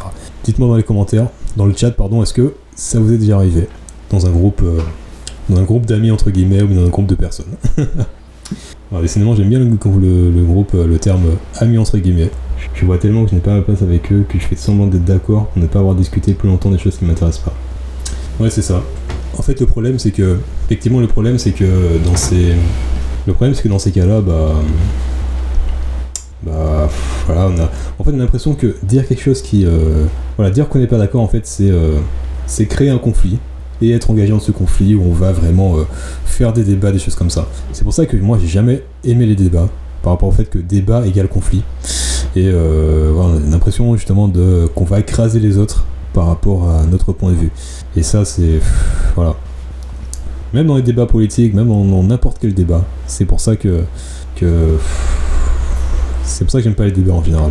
Dites-moi 0.44 0.68
dans 0.68 0.76
les 0.76 0.82
commentaires, 0.82 1.28
dans 1.56 1.66
le 1.66 1.74
chat, 1.74 1.90
pardon, 1.90 2.22
est-ce 2.22 2.34
que 2.34 2.54
ça 2.74 2.98
vous 2.98 3.12
est 3.12 3.18
déjà 3.18 3.36
arrivé 3.36 3.68
dans 4.10 4.26
un 4.26 4.30
groupe, 4.30 4.62
euh, 4.62 4.78
dans 5.48 5.60
un 5.60 5.64
groupe 5.64 5.86
d'amis 5.86 6.10
entre 6.10 6.30
guillemets 6.30 6.62
ou 6.62 6.68
dans 6.68 6.84
un 6.84 6.90
groupe 6.90 7.06
de 7.06 7.14
personnes. 7.14 7.54
Alors, 8.90 9.02
décidément, 9.02 9.34
j'aime 9.34 9.48
bien 9.48 9.58
le, 9.58 9.64
le, 9.66 10.42
groupe, 10.44 10.72
le 10.74 10.98
terme 10.98 11.24
amis 11.58 11.78
entre 11.78 11.98
guillemets. 11.98 12.30
Je 12.74 12.84
vois 12.84 12.98
tellement 12.98 13.24
que 13.24 13.30
je 13.30 13.34
n'ai 13.34 13.40
pas 13.40 13.54
ma 13.54 13.62
place 13.62 13.82
avec 13.82 14.12
eux 14.12 14.24
que 14.28 14.38
je 14.38 14.44
fais 14.44 14.56
semblant 14.56 14.86
d'être 14.86 15.04
d'accord 15.04 15.46
pour 15.46 15.62
ne 15.62 15.66
pas 15.66 15.80
avoir 15.80 15.94
discuté 15.94 16.34
plus 16.34 16.48
longtemps 16.48 16.70
des 16.70 16.78
choses 16.78 16.96
qui 16.96 17.04
m'intéressent 17.04 17.44
pas. 17.44 17.54
Ouais, 18.38 18.50
c'est 18.50 18.62
ça. 18.62 18.82
En 19.38 19.42
fait, 19.42 19.60
le 19.60 19.66
problème, 19.66 19.98
c'est 19.98 20.10
que, 20.10 20.38
effectivement, 20.66 21.00
le 21.00 21.06
problème, 21.06 21.38
c'est 21.38 21.52
que 21.52 21.64
dans 22.04 22.16
ces, 22.16 22.54
le 23.26 23.32
problème, 23.32 23.54
c'est 23.54 23.62
que 23.62 23.68
dans 23.68 23.78
ces 23.78 23.90
cas-là, 23.90 24.20
bah, 24.20 24.52
bah, 26.44 26.88
voilà, 27.26 27.48
on 27.48 27.58
a, 27.58 27.70
en 27.98 28.04
fait, 28.04 28.10
on 28.10 28.14
a 28.14 28.22
l'impression 28.22 28.54
que 28.54 28.76
dire 28.82 29.06
quelque 29.08 29.22
chose 29.22 29.40
qui, 29.40 29.64
euh, 29.64 30.04
voilà, 30.36 30.50
dire 30.50 30.68
qu'on 30.68 30.78
n'est 30.78 30.86
pas 30.86 30.98
d'accord, 30.98 31.22
en 31.22 31.28
fait, 31.28 31.46
c'est, 31.46 31.70
euh, 31.70 31.98
c'est 32.46 32.66
créer 32.66 32.90
un 32.90 32.98
conflit 32.98 33.38
et 33.80 33.92
être 33.92 34.10
engagé 34.10 34.30
dans 34.30 34.40
ce 34.40 34.52
conflit 34.52 34.94
où 34.94 35.02
on 35.02 35.12
va 35.12 35.32
vraiment 35.32 35.78
euh, 35.78 35.84
faire 36.26 36.52
des 36.52 36.64
débats, 36.64 36.92
des 36.92 36.98
choses 36.98 37.14
comme 37.14 37.30
ça. 37.30 37.48
C'est 37.72 37.84
pour 37.84 37.94
ça 37.94 38.04
que 38.04 38.16
moi, 38.16 38.38
j'ai 38.40 38.46
jamais 38.46 38.82
aimé 39.04 39.26
les 39.26 39.36
débats 39.36 39.68
par 40.02 40.12
rapport 40.12 40.28
au 40.28 40.32
fait 40.32 40.50
que 40.50 40.58
débat 40.58 41.06
égale 41.06 41.28
conflit. 41.28 41.62
Et 42.36 42.50
voilà, 42.50 43.30
on 43.30 43.36
a 43.36 43.50
l'impression 43.50 43.96
justement 43.96 44.26
de 44.26 44.68
qu'on 44.74 44.84
va 44.84 44.98
écraser 44.98 45.38
les 45.38 45.56
autres 45.56 45.86
par 46.12 46.26
rapport 46.26 46.68
à 46.68 46.84
notre 46.84 47.12
point 47.12 47.30
de 47.30 47.36
vue. 47.36 47.50
Et 47.96 48.02
ça, 48.02 48.24
c'est. 48.24 48.60
Voilà. 49.14 49.34
Même 50.52 50.66
dans 50.66 50.76
les 50.76 50.82
débats 50.82 51.06
politiques, 51.06 51.54
même 51.54 51.68
dans 51.68 52.02
n'importe 52.02 52.38
quel 52.40 52.54
débat. 52.54 52.84
C'est 53.06 53.24
pour 53.24 53.40
ça 53.40 53.56
que. 53.56 53.84
que 54.36 54.78
c'est 56.24 56.44
pour 56.44 56.52
ça 56.52 56.58
que 56.58 56.64
j'aime 56.64 56.74
pas 56.74 56.84
les 56.84 56.92
débats 56.92 57.12
en 57.12 57.22
général. 57.22 57.50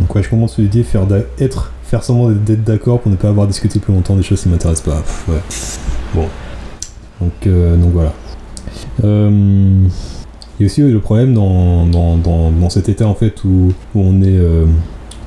Donc, 0.00 0.14
ouais, 0.14 0.22
je 0.22 0.28
commence 0.28 0.58
à 0.58 0.62
dire 0.62 0.84
faire 0.84 1.06
être, 1.38 1.72
faire 1.84 2.02
semblant 2.02 2.30
d'être 2.30 2.64
d'accord 2.64 3.00
pour 3.00 3.10
ne 3.10 3.16
pas 3.16 3.28
avoir 3.28 3.46
discuté 3.46 3.78
plus 3.78 3.92
longtemps 3.92 4.16
des 4.16 4.22
choses 4.22 4.42
qui 4.42 4.48
m'intéressent 4.48 4.94
pas. 4.94 5.02
ouais. 5.32 5.40
Bon. 6.14 6.28
Donc, 7.20 7.46
euh, 7.46 7.76
donc 7.76 7.92
voilà. 7.92 8.12
Euh, 9.04 9.86
il 10.58 10.62
y 10.62 10.64
a 10.64 10.66
aussi 10.66 10.82
le 10.82 11.00
problème 11.00 11.34
dans, 11.34 11.86
dans, 11.86 12.16
dans, 12.16 12.70
cet 12.70 12.88
état 12.88 13.06
en 13.06 13.14
fait 13.14 13.42
où, 13.44 13.72
où 13.94 14.00
on 14.00 14.22
est. 14.22 14.38
Euh, 14.38 14.66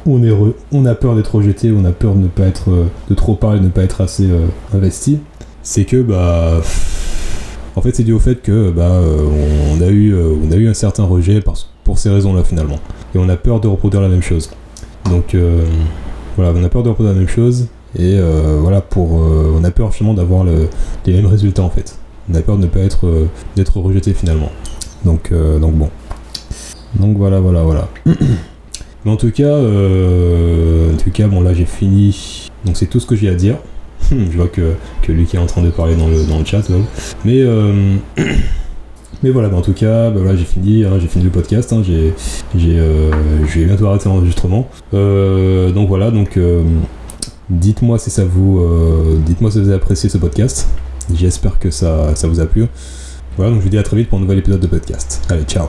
on 0.08 0.86
a 0.86 0.96
peur 0.96 1.16
d'être 1.16 1.36
rejeté, 1.36 1.72
on 1.72 1.86
a 1.86 1.92
peur 1.92 2.14
de 2.14 2.20
ne 2.20 2.28
pas 2.28 2.44
être, 2.44 2.70
euh, 2.70 2.86
de 3.10 3.16
trop 3.16 3.36
parler, 3.36 3.60
de 3.60 3.66
ne 3.66 3.70
pas 3.70 3.84
être 3.84 4.02
assez 4.02 4.30
euh, 4.30 4.46
investi, 4.74 5.20
c'est 5.64 5.86
que 5.86 6.02
bah 6.02 6.62
En 7.76 7.82
fait, 7.82 7.96
c'est 7.96 8.04
dû 8.04 8.14
au 8.14 8.20
fait 8.20 8.42
que 8.42 8.72
bah, 8.72 9.02
on, 9.02 9.82
a 9.82 9.88
eu, 9.88 10.16
on 10.16 10.50
a 10.52 10.56
eu 10.56 10.70
un 10.70 10.74
certain 10.74 11.04
rejet 11.04 11.44
pour 11.84 11.98
ces 11.98 12.10
raisons-là 12.10 12.44
finalement. 12.44 12.78
Et 13.14 13.18
on 13.18 13.28
a 13.28 13.36
peur 13.36 13.60
de 13.60 13.68
reproduire 13.68 14.02
la 14.02 14.08
même 14.08 14.22
chose. 14.22 14.50
Donc 15.10 15.36
voilà, 16.38 16.54
on 16.56 16.64
a 16.64 16.70
peur 16.70 16.84
de 16.84 16.90
reproduire 16.90 17.14
la 17.14 17.20
même 17.20 17.28
chose. 17.28 17.68
Et 18.00 18.18
voilà, 18.62 18.80
pour, 18.80 19.12
on 19.12 19.62
a 19.66 19.72
peur 19.72 19.90
justement 19.92 20.14
d'avoir 20.14 20.46
les 20.46 21.14
mêmes 21.14 21.26
résultats 21.26 21.64
en 21.64 21.70
fait. 21.70 21.98
On 22.32 22.36
a 22.36 22.42
peur 22.42 22.56
de 22.56 22.62
ne 22.62 22.68
pas 22.68 22.80
être 22.80 23.28
d'être 23.58 23.78
rejeté 23.78 24.14
finalement. 24.14 24.52
Donc, 25.04 25.34
donc 25.34 25.74
bon. 25.74 25.90
Donc 26.98 27.18
voilà, 27.18 27.42
voilà, 27.42 27.64
voilà. 27.64 27.90
Mais 29.06 29.12
en 29.12 29.18
tout 29.18 29.32
cas, 29.32 29.44
euh, 29.44 30.92
en 30.94 30.98
tout 30.98 31.12
cas, 31.12 31.28
bon 31.28 31.42
là 31.42 31.54
j'ai 31.54 31.66
fini. 31.66 32.50
Donc 32.66 32.76
c'est 32.76 32.88
tout 32.88 33.00
ce 33.00 33.06
que 33.06 33.16
j'ai 33.16 33.30
à 33.30 33.36
dire. 33.36 33.58
Je 34.12 34.36
vois 34.36 34.48
que, 34.48 34.74
que 35.04 35.12
Luc 35.12 35.34
est 35.34 35.38
en 35.38 35.46
train 35.46 35.62
de 35.62 35.70
parler 35.70 35.96
dans 35.96 36.08
le, 36.08 36.46
chat. 36.46 36.64
Mais 37.24 37.42
euh, 37.42 37.96
mais 39.24 39.30
voilà, 39.30 39.56
en 39.56 39.62
tout 39.62 39.74
cas, 39.74 40.10
bah, 40.10 40.36
j'ai 40.36 40.44
fini, 40.44 40.84
hein, 40.84 41.00
fini 41.08 41.24
le 41.24 41.30
podcast. 41.30 41.72
Hein, 41.72 41.84
j'ai 41.86 42.14
j'ai 42.56 42.78
euh, 42.80 43.12
bientôt 43.56 43.86
arrêté 43.86 44.10
l'enregistrement. 44.10 44.68
donc 44.92 45.88
voilà, 45.88 46.10
donc 46.10 46.40
dites-moi 47.50 48.00
si 48.00 48.10
ça 48.10 48.26
vous 48.26 48.66
dites-moi 49.24 49.52
si 49.52 49.60
vous 49.60 49.68
avez 49.68 49.76
apprécié 49.76 50.10
ce 50.10 50.18
podcast. 50.18 50.68
J'espère 51.14 51.60
que 51.60 51.70
ça, 51.70 52.16
ça 52.16 52.28
vous 52.28 52.40
a 52.40 52.48
plu. 52.48 52.66
Voilà, 53.38 53.52
donc 53.52 53.60
je 53.60 53.66
vous 53.66 53.70
dis 53.70 53.78
à 53.78 53.84
très 53.84 53.98
vite 53.98 54.10
pour 54.10 54.18
un 54.18 54.22
nouvel 54.22 54.40
épisode 54.40 54.62
de 54.62 54.68
podcast. 54.68 55.22
Allez, 55.30 55.44
ciao 55.44 55.68